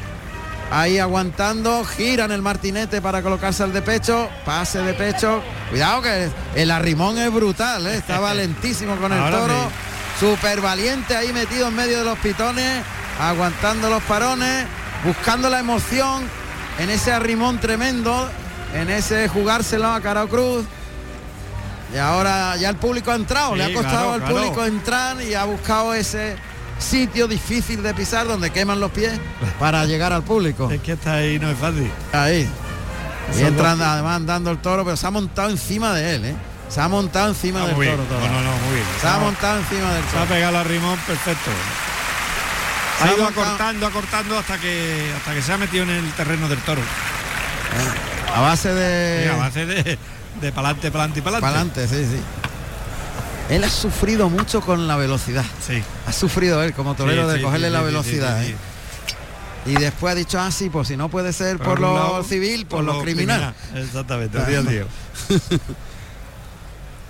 [0.75, 5.41] ahí aguantando, giran el martinete para colocarse al de pecho, pase de pecho.
[5.70, 7.97] Cuidado que el arrimón es brutal, ¿eh?
[7.97, 9.55] está valentísimo con el Ahora toro.
[9.55, 10.27] sí.
[10.27, 12.83] Súper valiente ahí metido en medio de los pitones,
[13.20, 14.64] aguantando los parones,
[15.05, 16.25] buscando la emoción
[16.79, 18.29] en ese arrimón tremendo,
[18.75, 20.64] en ese jugárselo a Caro Cruz.
[21.93, 24.37] Y ahora ya el público ha entrado, le ha costado claro, al claro.
[24.37, 26.37] público entrar y ha buscado ese
[26.79, 29.12] sitio difícil de pisar donde queman los pies
[29.59, 30.70] para llegar al público.
[30.70, 31.91] Es que está ahí no es fácil.
[32.12, 32.49] Ahí.
[33.39, 36.35] Y entran además andando el toro, pero se ha montado encima de él, ¿eh?
[36.68, 37.99] Se ha montado encima Ah, del muy toro.
[37.99, 38.09] bien.
[38.09, 38.20] todo.
[38.20, 38.87] No, no, no, muy bien.
[39.01, 40.27] Se ha montado encima del Se ha toro.
[40.35, 41.51] pegado al rimón perfecto.
[42.99, 46.12] Se Ha ido montado- acortando, acortando hasta que hasta que se ha metido en el
[46.12, 46.83] terreno del toro.
[48.35, 49.25] A base de...
[49.25, 49.99] Sí, a base de,
[50.41, 51.41] de pa'lante, pa'lante y pa'lante.
[51.41, 52.20] Para adelante, sí, sí.
[53.51, 55.45] Él ha sufrido mucho con la velocidad.
[55.67, 55.83] Sí.
[56.07, 58.41] Ha sufrido él como torero Sí, de sí, cogerle sí, la sí, sí, velocidad.
[58.41, 58.53] sí, sí.
[58.53, 58.57] ¿eh?
[59.67, 62.67] Y después ha dicho, ah, sí, pues si no puede ser por, lo lado, civil,
[62.67, 63.55] por, lo criminal.
[63.75, 64.85] Exactamente, al día.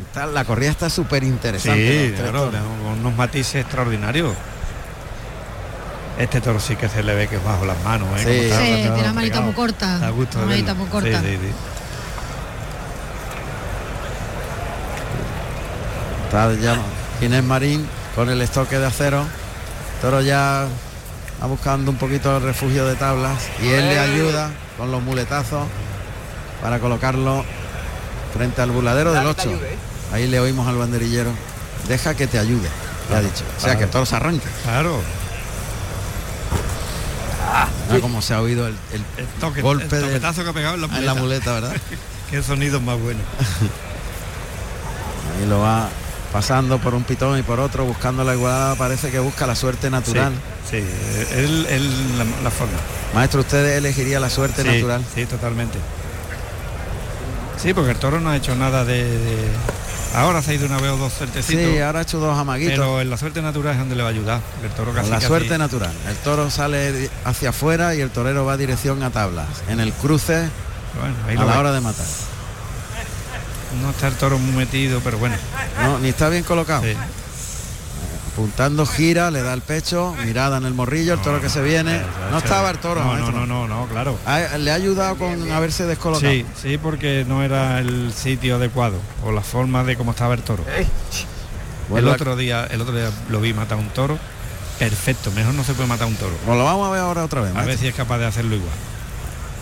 [0.00, 2.14] Está- la corrida está súper Sí, interesante.
[2.16, 2.60] claro, toros.
[2.82, 4.34] con unos matices extraordinarios.
[6.18, 8.24] Este toro sí que se le ve que es bajo las manos, ¿eh?
[8.24, 8.30] Sí.
[8.46, 9.98] Está Sí, tiene la manita muy corta.
[9.98, 11.20] Da gusto La manita muy corta.
[11.20, 11.38] Sí, sí,
[16.34, 16.76] Está ya
[17.20, 19.24] Ginés Marín con el estoque de acero.
[20.02, 20.66] Toro ya
[21.40, 25.64] va buscando un poquito el refugio de tablas y él le ayuda con los muletazos
[26.60, 27.44] para colocarlo
[28.36, 29.48] frente al burladero del 8.
[30.12, 31.30] Ahí le oímos al banderillero.
[31.86, 32.68] Deja que te ayude,
[33.10, 33.44] le ha dicho.
[33.56, 34.48] O sea que toro se arranca.
[34.64, 35.00] Claro.
[37.90, 40.52] Mira cómo se ha oído el, el El toque, golpe el de- toquetazo que ha
[40.52, 41.00] pegado en la muleta.
[41.00, 41.76] en la muleta, ¿verdad?
[42.30, 43.20] Qué sonido más bueno.
[45.40, 45.88] Ahí lo va
[46.34, 49.88] pasando por un pitón y por otro, buscando la igualdad, parece que busca la suerte
[49.88, 50.32] natural.
[50.68, 52.74] Sí, sí, él, él- la, la forma.
[53.14, 55.02] Maestro, usted elegiría la suerte Sí, natural.
[55.14, 55.78] Sí, totalmente.
[57.62, 59.04] Sí, porque el toro no ha hecho nada de...
[59.04, 59.48] de-
[60.16, 61.64] Ahora se ha ido una vez o dos certecitos.
[61.72, 62.74] Sí, ahora ha hecho dos amaguitos.
[62.74, 64.40] pero en la suerte natural es donde le va a ayudar.
[64.62, 65.92] El toro casi, la casi- suerte natural.
[66.08, 69.46] El toro sale hacia afuera y el torero va dirección a tablas.
[69.68, 70.48] En el cruce
[71.00, 72.06] Bueno, ahí a la hora de matar.
[73.82, 75.36] No está el toro muy metido, pero bueno.
[75.82, 76.82] No, ni está bien colocado.
[76.82, 76.94] sí.
[78.32, 82.02] Apuntando, gira, le da el pecho, mirada en el morrillo, el toro que se viene.
[82.32, 83.46] No estaba el toro, No, no, maestro.
[83.46, 84.18] no, no, no, claro.
[84.58, 86.32] Le ha ayudado con haberse descolocado.
[86.32, 90.42] Sí, sí, porque no era el sitio adecuado o la forma de cómo estaba el
[90.42, 90.64] toro.
[91.94, 94.18] El otro día, el otro día lo vi matar un toro.
[94.80, 96.34] Perfecto, mejor no se puede matar un toro.
[96.44, 97.50] Pues lo vamos a ver ahora otra vez.
[97.52, 97.70] A maestro.
[97.70, 98.72] ver si es capaz de hacerlo igual.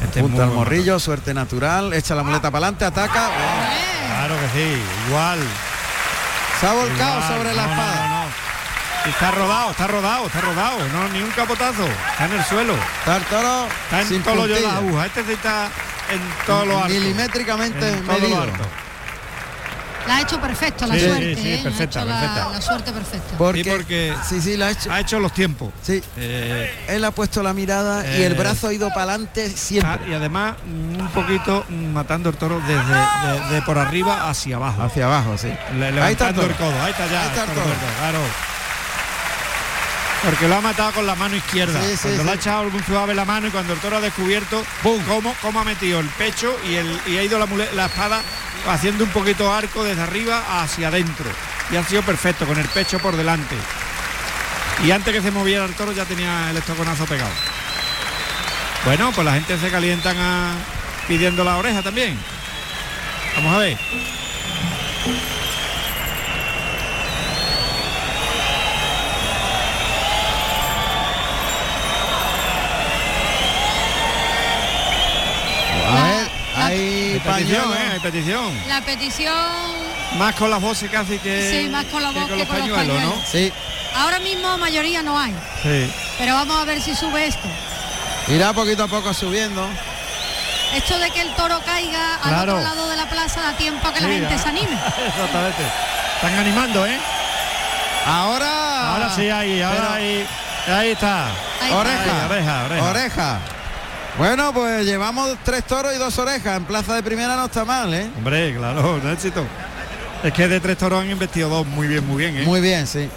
[0.03, 3.31] Este Punta al morrillo, suerte natural, echa la muleta para adelante, ataca.
[4.43, 5.39] Que sí, igual.
[6.61, 7.29] Se ha volcado igual.
[7.37, 8.09] sobre la No, espada.
[8.09, 8.33] no, no.
[9.11, 10.79] Está rodado, está rodado, está rodado.
[10.93, 11.85] No, ni un capotazo.
[11.87, 12.75] Está en el suelo.
[13.01, 15.07] Está el toro Está en todo lo de la aguja.
[15.07, 15.69] Este sí está
[16.11, 16.89] en todo lo alto.
[16.95, 18.43] Milimétricamente En todo lo medido.
[18.43, 18.65] alto.
[20.07, 21.35] La ha hecho perfecto, la Sí, suerte.
[21.37, 21.59] sí, sí, ¿eh?
[21.61, 22.49] Ha perfecta, hecho la- perfecta.
[22.51, 23.39] La, suerte perfecta.
[23.39, 24.93] Porque, Sí, porque- sí, sí, la ha hecho.
[24.93, 25.73] Ha hecho los tiempos.
[25.83, 29.49] Sí, Eh, él ha puesto la mirada y el Eh, brazo ha ido para adelante
[29.53, 30.11] ah, siempre.
[30.11, 32.75] y además mm, un poquito mm, matando el toro desde
[33.49, 34.83] de, de por arriba hacia abajo.
[34.83, 35.49] Hacia abajo, sí.
[35.49, 36.83] Le- Ahí está el levantando el, codo.
[36.83, 37.23] Ahí está ya.
[37.23, 37.67] Ahí está el toro toro.
[37.69, 38.19] muerto, claro.
[40.25, 41.81] Porque lo ha matado con la mano izquierda.
[41.83, 42.25] Sí, sí, cuando sí.
[42.27, 44.65] le ha echado muy suave la mano y cuando el toro ha descubierto
[45.09, 48.21] cómo, cómo ha metido el pecho y, el, y ha ido la, mule- la espada
[48.69, 51.31] haciendo un poquito arco desde arriba hacia adentro.
[51.71, 53.57] Y ha sido perfecto, con el pecho por delante.
[54.85, 57.31] Y antes que se moviera el toro ya tenía el estoconazo pegado.
[58.85, 60.55] Bueno, pues la gente se calientan a-
[61.07, 62.19] pidiendo la oreja también.
[63.37, 63.79] Vamos a ver.
[75.89, 77.75] A ver, hay pañuelo.
[77.75, 77.82] ¿eh?
[78.03, 78.53] Petición.
[78.69, 79.33] La petición
[80.19, 82.69] Más con las voces casi que, Sí, más con la voz que los con los
[82.69, 83.15] pañuelos, ¿no?
[83.31, 83.53] Sí,
[83.97, 85.33] ahora mismo mayoría no hay,
[85.63, 85.91] Sí.
[86.19, 87.49] pero vamos a ver si sube esto.
[88.29, 89.67] irá poquito a poco subiendo.
[90.75, 92.55] Esto de que el toro caiga al Claro.
[92.55, 94.39] otro lado de la plaza da tiempo a que la gente ah.
[94.39, 94.73] se anime.
[95.07, 95.63] Exactamente.
[96.17, 96.99] Están animando, ¿eh?
[98.07, 98.95] Ahora.
[98.95, 100.27] Ahora sí, ahí, ahora Pero- ahí.
[100.69, 101.27] Ahí está.
[101.27, 101.33] Ahí
[101.63, 101.77] está.
[101.77, 102.03] Oreja.
[102.03, 102.85] Ahí, oreja, oreja.
[102.91, 103.39] Oreja.
[104.19, 106.57] Bueno, pues llevamos tres toros y dos orejas.
[106.59, 108.11] En plaza de primera no está mal, ¿eh?
[108.19, 109.45] Hombre, claro, un éxito.
[110.23, 112.43] Es que de tres toros han investido dos muy bien, muy bien, ¿eh?
[112.45, 113.09] Muy bien, sí.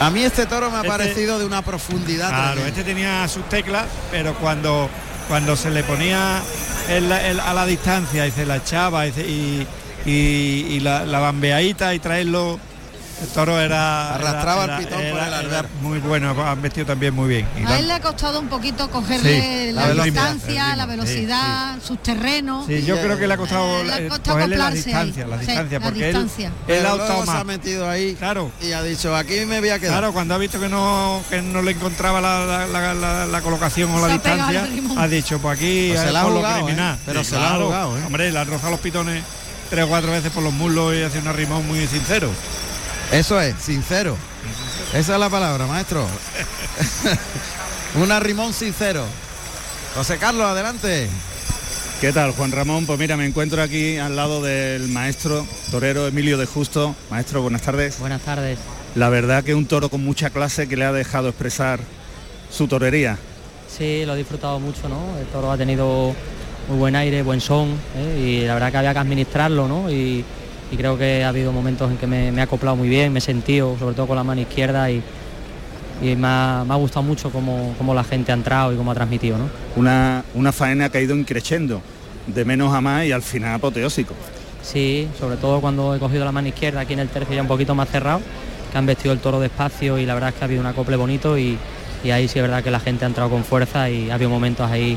[0.00, 2.28] A mí este toro me ha Este- parecido de una profundidad.
[2.30, 2.68] Claro, tremenda.
[2.68, 4.88] este tenía sus teclas, pero cuando
[5.28, 6.42] cuando se le ponía
[6.88, 12.58] el- a la distancia y se la echaba y la, la bambeadita y traerlo,
[13.22, 15.68] el toro era Arrastraba era- el pitón por era- el era albero.
[15.80, 17.46] muy bueno, han vestido también muy bien.
[17.60, 20.86] Y A él le ha costado un poquito cogerle Sí, la, la velocidad, distancia, la
[20.86, 22.66] velocidad, sus terrenos.
[22.66, 24.74] Sí, yo creo que le ha costado, Eh, le ha eh, costado cogerle la ahí.
[24.74, 26.52] distancia, la Sí, distancia, la porque distancia.
[26.68, 29.92] él, ha se ha metido ahí Claro, y ha dicho, aquí me voy a quedar.
[29.98, 33.40] claro, cuando ha visto que no que no le encontraba la, la- la- la- la
[33.42, 34.68] colocación o la Se ha distancia,
[34.98, 36.96] ha dicho, pues aquí Pues se la ha jugado, criminal.
[36.96, 37.02] ¿eh?
[37.06, 38.02] Pero Sí, se la ha jugado, ¿eh?
[38.06, 39.22] Hombre, le han rozado los pitones
[39.70, 42.30] tres o cuatro veces por los muslos y hace un arrimón muy sincero.
[43.12, 44.16] Eso es, sincero.
[44.94, 46.06] Esa es la palabra, maestro.
[47.94, 49.04] Un arrimón sincero.
[49.94, 51.10] José Carlos, adelante.
[52.00, 52.86] ¿Qué tal, Juan Ramón?
[52.86, 56.96] Pues mira, me encuentro aquí al lado del maestro torero Emilio de Justo.
[57.10, 57.98] Maestro, buenas tardes.
[57.98, 58.58] Buenas tardes.
[58.94, 61.80] La verdad que un toro con mucha clase que le ha dejado expresar
[62.50, 63.18] su torería.
[63.68, 65.18] Sí, lo he disfrutado mucho, ¿no?
[65.18, 66.14] El toro ha tenido
[66.66, 68.40] muy buen aire, buen son, ¿eh?
[68.42, 69.90] y la verdad que había que administrarlo, ¿no?
[69.90, 70.24] Y,
[70.72, 73.18] y creo que ha habido momentos en que me, me he acoplado muy bien, me
[73.18, 75.02] he sentido, sobre todo con la mano izquierda, y,
[76.02, 78.90] y me, ha, me ha gustado mucho cómo, cómo la gente ha entrado y cómo
[78.90, 79.50] ha transmitido, ¿no?
[79.76, 81.82] Una, una faena que ha ido increciendo,
[82.26, 84.14] de menos a más y al final apoteósico.
[84.62, 87.48] Sí, sobre todo cuando he cogido la mano izquierda aquí en el tercio ya un
[87.48, 88.22] poquito más cerrado,
[88.70, 90.96] que han vestido el toro despacio y la verdad es que ha habido un acople
[90.96, 91.58] bonito y,
[92.02, 94.30] y ahí sí es verdad que la gente ha entrado con fuerza y ha habido
[94.30, 94.96] momentos ahí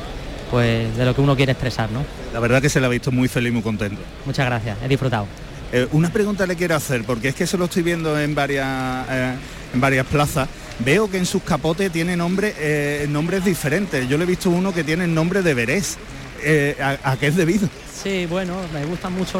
[0.52, 2.02] pues de lo que uno quiere expresar, ¿no?
[2.32, 4.00] La verdad que se le ha visto muy feliz y muy contento.
[4.26, 5.26] Muchas gracias, he disfrutado.
[5.72, 8.68] Eh, una pregunta le quiero hacer, porque es que se lo estoy viendo en varias,
[9.10, 9.36] eh,
[9.74, 10.48] en varias plazas.
[10.80, 14.08] Veo que en sus capotes tiene nombre, eh, nombres diferentes.
[14.08, 15.98] Yo le he visto uno que tiene el nombre de Berés.
[16.44, 17.68] Eh, ¿a, qué es debido?
[18.04, 19.40] Sí, bueno, me gusta mucho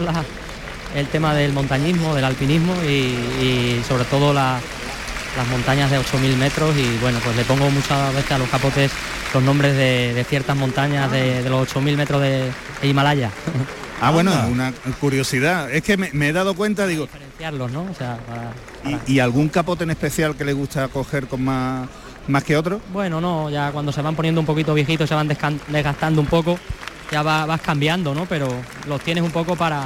[0.96, 4.60] el tema del montañismo, del alpinismo y, sobre todo la-
[5.38, 8.90] las montañas de 8.000 metros y bueno, pues le pongo muchas veces a los capotes
[9.34, 12.50] los nombres de, de ciertas montañas de, de los 8.000 metros de,
[12.82, 13.30] de Himalaya.
[14.02, 15.72] Ah, bueno, una curiosidad.
[15.72, 17.84] Es que me, me he dado cuenta, digo, Diferenciarlos, ¿no?
[17.90, 18.52] O sea, para-
[18.84, 21.88] para- ¿y, y algún capote en especial que le gusta coger con más,
[22.28, 22.82] más que otro?
[22.92, 26.60] Bueno, no, ya cuando se van poniendo un poquito viejitos, se van desgastando un poco,
[27.12, 28.26] ya va- vas cambiando, ¿no?
[28.26, 28.48] Pero
[28.88, 29.84] los tienes un poco para,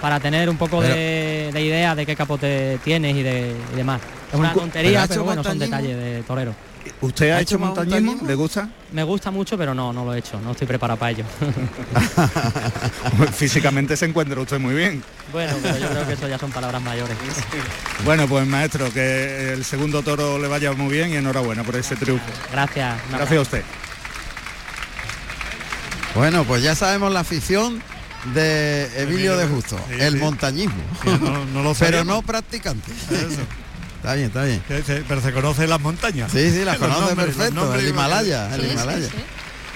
[0.00, 4.00] para tener un poco de, de idea de qué capote tienes y, de, y demás.
[4.32, 6.54] Es una pero tontería, pero, hecho bueno, son detalles de torero.
[7.00, 8.00] ¿Usted ha, ¿Ha hecho hecho montañismo?
[8.00, 8.28] montañismo?
[8.28, 8.68] ¿Le gusta?
[8.92, 11.24] Me gusta mucho, pero no, no lo he hecho, no estoy preparado para ello.
[13.34, 15.02] Físicamente se encuentra usted muy bien.
[15.32, 17.16] bueno, pero yo creo que eso ya son palabras mayores.
[18.04, 21.94] Bueno, pues maestro, que el segundo toro le vaya muy bien y enhorabuena por ese
[21.94, 22.24] triunfo.
[22.50, 22.96] Gracias.
[23.10, 23.62] Gracias a usted.
[26.16, 27.80] Bueno, pues ya sabemos la afición
[28.34, 30.18] de Emilio de Justo, Sí, el sí.
[30.18, 30.82] montañismo.
[31.02, 32.92] Sí, no- no lo pero no practicante.
[34.02, 34.62] Está bien, está bien.
[34.84, 36.32] Se- Pero se conocen las montañas.
[36.32, 39.06] Sí, sí, las conoce nombres, perfecto, el Himalaya, el Sí, Himalaya.
[39.06, 39.14] sí.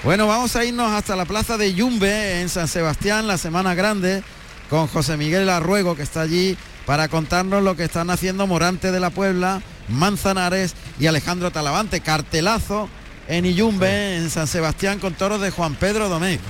[0.03, 4.21] Bueno, vamos a irnos hasta la plaza de Yumbe en San Sebastián, la Semana Grande,
[4.69, 6.55] con José Miguel Arruego, que está allí
[6.85, 12.01] para contarnos lo que están haciendo Morante de la Puebla, Manzanares y Alejandro Talavante.
[12.01, 12.89] Cartelazo
[13.27, 16.41] en Iyumbe, en San Sebastián, con toros de Juan Pedro Domecq.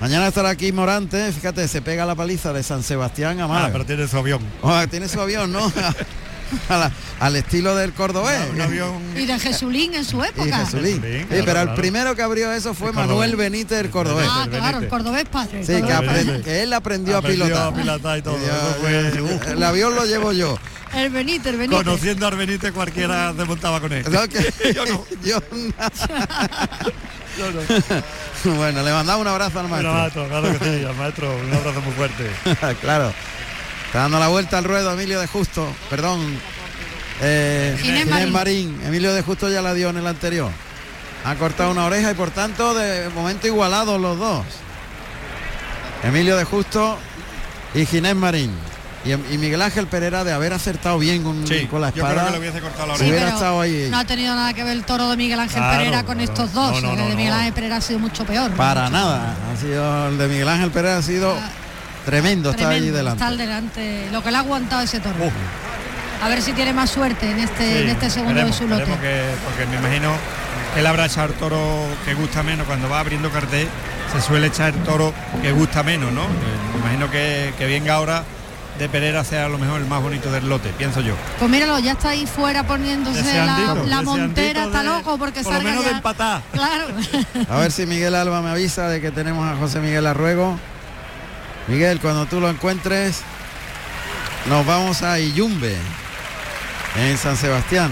[0.00, 3.72] Mañana estará aquí Morante, fíjate, se pega la paliza de San Sebastián a Ah, Málaga.
[3.72, 4.40] pero tiene su avión.
[4.60, 5.72] Oh, tiene su avión, ¿no?
[6.68, 8.38] La- al estilo del cordobés.
[8.52, 9.02] Un avión.
[9.16, 10.64] Y de Jesulín en su Y época.
[10.64, 11.00] Jesulín.
[11.02, 13.50] Jesulín, Sí, claro, pero el primero que abrió eso fue El Manuel cordobés.
[13.52, 14.26] Benítez el cordobés.
[14.30, 14.90] Ah, El claro, el Benítez.
[14.90, 15.60] cordobés padre.
[15.64, 16.42] Sí, que, cordobés apre- padre.
[16.42, 17.68] que él aprendió, Aprendió a pilotar.
[17.68, 18.36] a pilotar y todo.
[18.38, 20.58] Y yo- Eso fue- el avión lo llevo yo.
[20.94, 21.84] El Benítez, el Benítez.
[21.84, 24.04] Conociendo a Arbenite cualquiera se montaba con él.
[24.10, 25.04] No, que- Yo no.
[25.24, 25.40] yo
[28.44, 28.56] no.
[28.56, 30.22] bueno, le mandamos un abrazo al Bueno, maestro.
[30.22, 32.30] maestro, claro que sí, al maestro, un abrazo muy fuerte.
[32.80, 33.12] claro.
[33.86, 35.66] Está dando la vuelta al ruedo Emilio de Justo.
[35.88, 36.38] Perdón.
[37.22, 38.32] Eh, Ginés Ginés Marín.
[38.32, 38.80] Marín.
[38.84, 40.50] Emilio de Justo ya la dio en el anterior.
[41.24, 44.44] Ha cortado una oreja y por tanto de momento igualados los dos.
[46.02, 46.98] Emilio de Justo
[47.74, 48.50] y Ginés Marín.
[49.04, 52.08] Y, y Miguel Ángel Pereira de haber acertado bien con, Sí, con la yo creo
[52.08, 52.26] espada.
[52.26, 53.10] que le hubiese cortado la Sí, oreja.
[53.12, 53.88] hubiera pero estado ahí.
[53.88, 56.32] No ha tenido nada que ver el toro de Miguel Ángel Claro, Pereira con claro.
[56.32, 56.72] estos dos.
[56.82, 57.36] No, no, el no, de Miguel no.
[57.38, 58.50] Ángel Pereira ha sido mucho peor.
[58.52, 59.36] Para mucho nada.
[59.52, 61.50] Ha sido el de Miguel Ángel Pereira ha sido Ah,
[62.06, 63.16] tremendo allí Tremendo, delante.
[63.18, 64.08] Está al delante.
[64.10, 65.16] Lo que le ha aguantado ese toro.
[65.22, 65.32] Uf.
[66.22, 68.84] A ver si tiene más suerte en este, Sí, en este segundo de su lote.
[68.84, 70.12] que, porque me imagino
[70.72, 71.60] que él habrá echado el toro
[72.06, 73.68] que gusta menos cuando va abriendo cartel
[74.12, 76.26] se suele echar el toro que gusta menos no Eh,
[76.72, 78.24] me imagino que, que venga ahora
[78.78, 81.78] de Pereira sea a lo mejor el más bonito del lote pienso yo Pues míralo,
[81.80, 85.58] ya está ahí fuera poniéndose la, Deseandito, la deseandito montera, está loco porque por lo
[85.58, 86.86] salga menos de empatar Claro.
[87.50, 90.58] A ver si Miguel Alba me avisa de que tenemos a José Miguel Arruego.
[91.68, 93.22] Miguel, cuando tú lo encuentres,
[94.48, 95.76] nos vamos a Iyumbe,
[96.96, 97.90] en San Sebastián.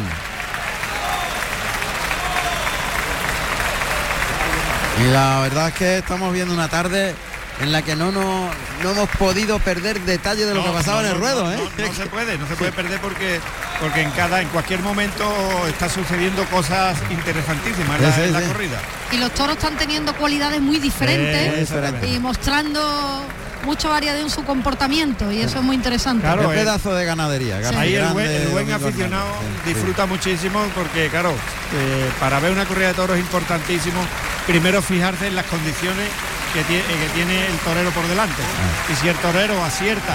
[5.02, 7.16] Y la verdad es que estamos viendo una tarde
[7.60, 8.48] en la que no, no,
[8.82, 11.52] no hemos podido perder detalle de lo que pasaba no, en el ruedo.
[11.52, 11.58] ¿eh?
[11.78, 13.40] No, se puede, no se puede perder porque,
[13.80, 15.24] porque en cada, en cualquier momento
[15.68, 18.80] está sucediendo cosas interesantísimas la, en la corrida.
[19.10, 21.72] Y los toros están teniendo cualidades muy diferentes
[22.06, 23.26] y mostrando
[23.64, 26.22] mucha variedad en su comportamiento y eso es muy interesante.
[26.22, 26.58] Claro, Qué eh.
[26.60, 27.60] pedazo de ganadería.
[27.60, 29.26] gana Ahí el buen, el buen Domingo aficionado
[29.64, 29.72] sí.
[29.72, 34.00] disfruta muchísimo porque, claro, eh, para ver una corrida de toros es importantísimo
[34.46, 36.08] primero fijarse en las condiciones
[36.52, 38.42] que tiene, que tiene el torero por delante.
[38.42, 38.92] Ah.
[38.92, 40.14] Y si el torero acierta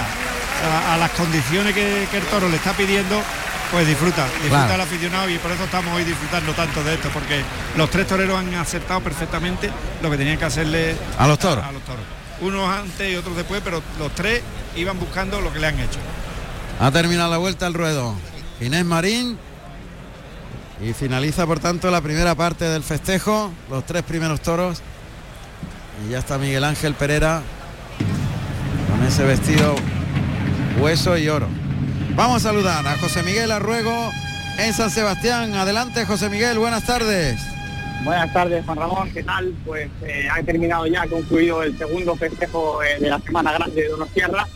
[0.88, 3.20] a, a las condiciones que, que el toro le está pidiendo,
[3.70, 4.74] pues disfruta, disfruta Claro.
[4.74, 7.42] el aficionado y por eso estamos hoy disfrutando tanto de esto, porque
[7.76, 9.70] los tres toreros han acertado perfectamente
[10.02, 11.64] lo que tenían que hacerle A los toros.
[11.64, 12.02] a los toros.
[12.40, 14.42] Unos antes y otros después, pero los tres
[14.76, 15.98] iban buscando lo que le han hecho.
[16.80, 18.14] Ha terminado la vuelta al ruedo.
[18.60, 19.38] Inés Marín.
[20.82, 23.52] Y finaliza por tanto la primera parte del festejo.
[23.68, 24.80] Los tres primeros toros.
[26.06, 27.42] Y ya está Miguel Ángel Pereira.
[28.90, 29.74] Con ese vestido
[30.80, 31.48] hueso y oro.
[32.14, 34.10] Vamos a saludar a José Miguel Arruego
[34.58, 35.54] en San Sebastián.
[35.54, 37.38] Adelante José Miguel, buenas tardes.
[38.04, 39.54] Buenas tardes, Juan Ramón, ¿qué tal?
[39.66, 43.82] Pues eh, ha terminado ya, ha concluido el segundo festejo eh, de la Semana Grande
[43.82, 44.46] de Donostierra.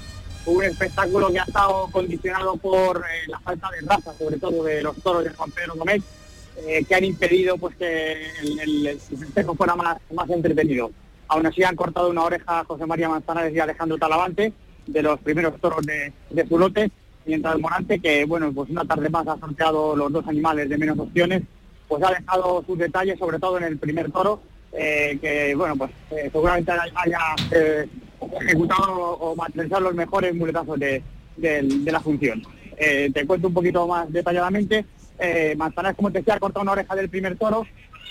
[0.46, 4.82] Un espectáculo que ha estado condicionado por eh, la falta de raza, sobre todo de
[4.82, 6.02] los toros de Juan Pedro Gómez,
[6.66, 10.90] eh, que han impedido pues que el, el- el festejo fuera más, más entretenido.
[11.28, 14.52] Aún así han cortado una oreja a José María Manzanares y Alejandro Talavante,
[14.86, 16.90] de los primeros toros de, de su lote,
[17.26, 20.98] mientras Morante, que bueno, pues una tarde más ha sorteado los dos animales de menos
[20.98, 21.42] opciones,
[21.88, 24.40] pues ha dejado sus detalles, sobre todo en el primer toro,
[24.76, 27.20] eh, que bueno, pues eh, seguramente haya
[27.52, 27.86] eh,
[28.40, 31.02] ejecutado o materializado los mejores muletazos de,
[31.36, 32.42] de la función.
[32.76, 34.84] Te cuento un poquito más detalladamente.
[35.56, 37.64] Manzanares, como te decía, ha cortado una oreja del primer toro,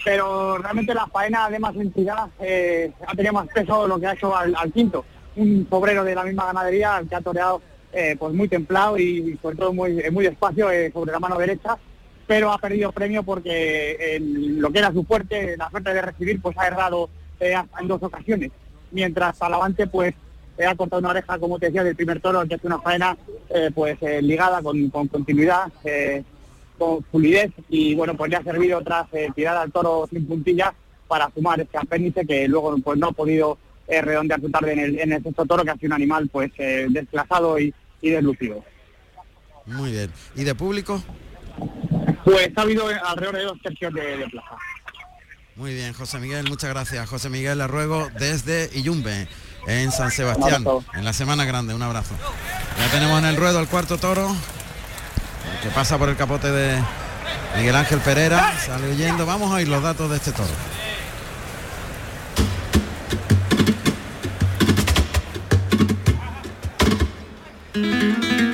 [0.05, 4.35] pero realmente la faena de más entidad ha tenido más peso lo que ha hecho
[4.35, 5.03] al, quinto.
[5.35, 7.61] Un sobrero de la misma ganadería que ha toreado
[7.91, 11.77] pues muy templado y sobre todo muy, muy despacio sobre la mano derecha,
[12.27, 16.41] pero ha perdido premio porque en lo que era su fuerte, la suerte de recibir,
[16.41, 17.09] pues ha errado
[17.39, 18.51] eh, en dos ocasiones.
[18.91, 20.13] Mientras Talavante, pues
[20.57, 23.17] eh, ha cortado una oreja, como te decía, del primer toro, que hace una faena
[23.49, 25.71] eh, pues ligada con, con continuidad,
[26.77, 30.73] con fluidez y bueno, pues le ha servido tras tirar al toro sin puntilla
[31.07, 33.57] para sumar este apéndice que luego pues no ha podido
[33.87, 37.73] redondear su tarde en el, sexto toro, que ha sido un animal pues desplazado y,
[38.01, 38.63] y deslucido.
[39.65, 40.11] Muy bien.
[40.35, 41.01] ¿Y de público?
[42.23, 44.55] Pues ha habido alrededor de dos tercios de, de plaza.
[45.55, 47.07] Muy bien, José Miguel, muchas gracias.
[47.07, 49.27] José Miguel Arruego desde Iyumbe,
[49.67, 51.75] en San Sebastián, en la Semana Grande.
[51.75, 52.15] Un abrazo.
[52.79, 54.35] Ya tenemos en el ruedo al cuarto toro,
[55.61, 56.81] que pasa por el capote de
[57.55, 58.57] Miguel Ángel Pereira.
[58.57, 59.25] Sale huyendo.
[59.27, 60.49] Vamos a oír los datos de este toro.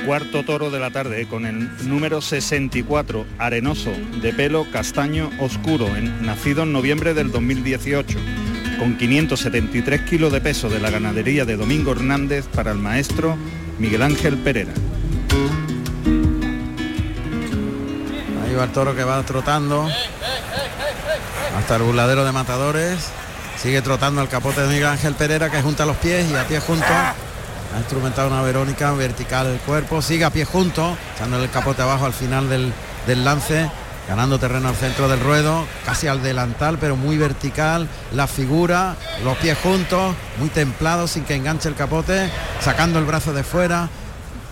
[0.06, 3.92] Cuarto toro de la tarde con el número 64, arenoso,
[4.22, 5.88] de pelo castaño oscuro,
[6.22, 8.18] nacido en noviembre del 2018,
[8.78, 13.36] con 573 kilos de peso de la ganadería de Domingo Hernández para el maestro
[13.78, 14.72] Miguel Ángel Pereira.
[18.44, 19.86] Ahí va el toro que va trotando
[21.56, 23.10] hasta el burladero de matadores.
[23.58, 26.58] Sigue trotando el capote de Miguel Ángel Pereira que junta los pies y a pie
[26.58, 26.86] junto.
[27.74, 30.02] Ha instrumentado una Verónica vertical el cuerpo.
[30.02, 32.72] Sigue a pie junto, echándole el capote abajo al final del,
[33.06, 33.70] del lance.
[34.08, 37.86] Ganando terreno al centro del ruedo, casi al delantal, pero muy vertical.
[38.12, 42.28] La figura, los pies juntos, muy templado, sin que enganche el capote,
[42.60, 43.88] sacando el brazo de fuera,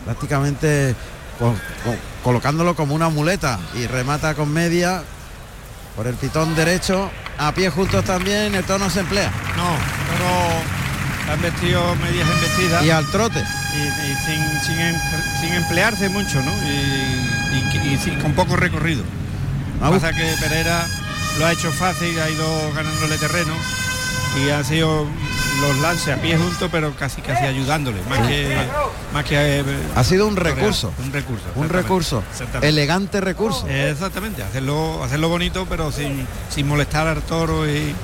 [0.04, 0.94] prácticamente
[1.40, 1.54] co-
[1.84, 5.02] co- colocándolo como una muleta y remata con media
[5.96, 9.64] por el pitón derecho a pie juntos también el tono se emplea No,
[10.12, 10.77] pero
[11.30, 12.84] han vestido medias embestidas.
[12.84, 13.40] Y al trote.
[13.74, 13.78] Y,
[14.10, 15.00] y sin, sin, em-
[15.40, 16.52] sin emplearse mucho, ¿no?
[16.66, 17.56] Y,
[17.88, 19.02] y- y sin- con poco recorrido.
[19.80, 20.84] Ah, Pasa que Pereira
[21.38, 23.52] lo ha hecho fácil, ha ido ganándole terreno
[24.44, 25.06] y han sido
[25.60, 28.56] los lances a pie juntos, pero casi casi ayudándole, más que
[29.12, 29.64] más que eh,
[29.96, 30.92] ha sido un recurso.
[30.98, 32.22] un recurso, un recurso.
[32.62, 33.66] elegante recurso.
[33.68, 37.94] Exactamente, hacerlo, hacerlo bonito, pero sin, sin molestar al toro y,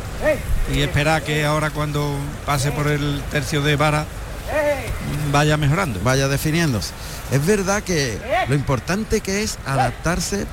[0.72, 2.14] y esperar que ahora cuando
[2.47, 4.05] pase por el tercio de vara
[5.33, 6.01] vaya mejorando.
[6.03, 6.93] vaya definiéndose.
[7.31, 8.18] Es verdad que
[8.49, 10.47] lo importante que es adaptarse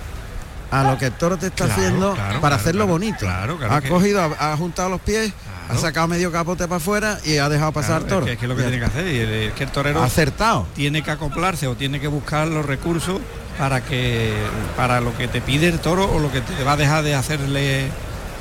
[0.72, 3.28] a lo que el toro te está Claro, haciendo claro, para claro, hacerlo bonito.
[3.30, 5.34] Ha cogido ha, ha juntado los pies
[5.70, 8.22] ha sacado medio capote para afuera y ha dejado pasar al toro.
[8.22, 10.04] Es que, es que lo que tiene que hacer, y el- es que el torero
[10.04, 10.68] acertado.
[10.76, 13.20] tiene que acoplarse o tiene que buscar los recursos
[13.58, 14.34] para que
[14.76, 17.16] para lo que te pide el toro o lo que te va a dejar de
[17.16, 17.88] hacerle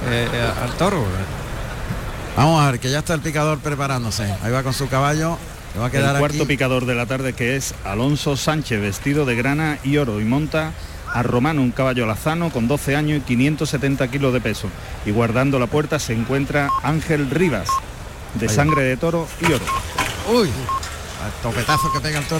[0.09, 0.29] eh,
[0.63, 1.05] al toro.
[2.37, 4.25] Vamos a ver, que ya está el picador preparándose.
[4.43, 5.37] Ahí va con su caballo.
[5.81, 6.47] va a quedar el cuarto aquí.
[6.47, 10.73] picador de la tarde que es Alonso Sánchez, vestido de grana y oro y monta
[11.13, 14.69] a Romano, un caballo lazano con 12 años y 570 kilos de peso.
[15.05, 17.69] Y guardando la puerta se encuentra Ángel Rivas,
[18.35, 19.65] de Ahí sangre de toro y oro.
[20.33, 20.49] Uy,
[21.25, 22.29] al topetazo que pega el toro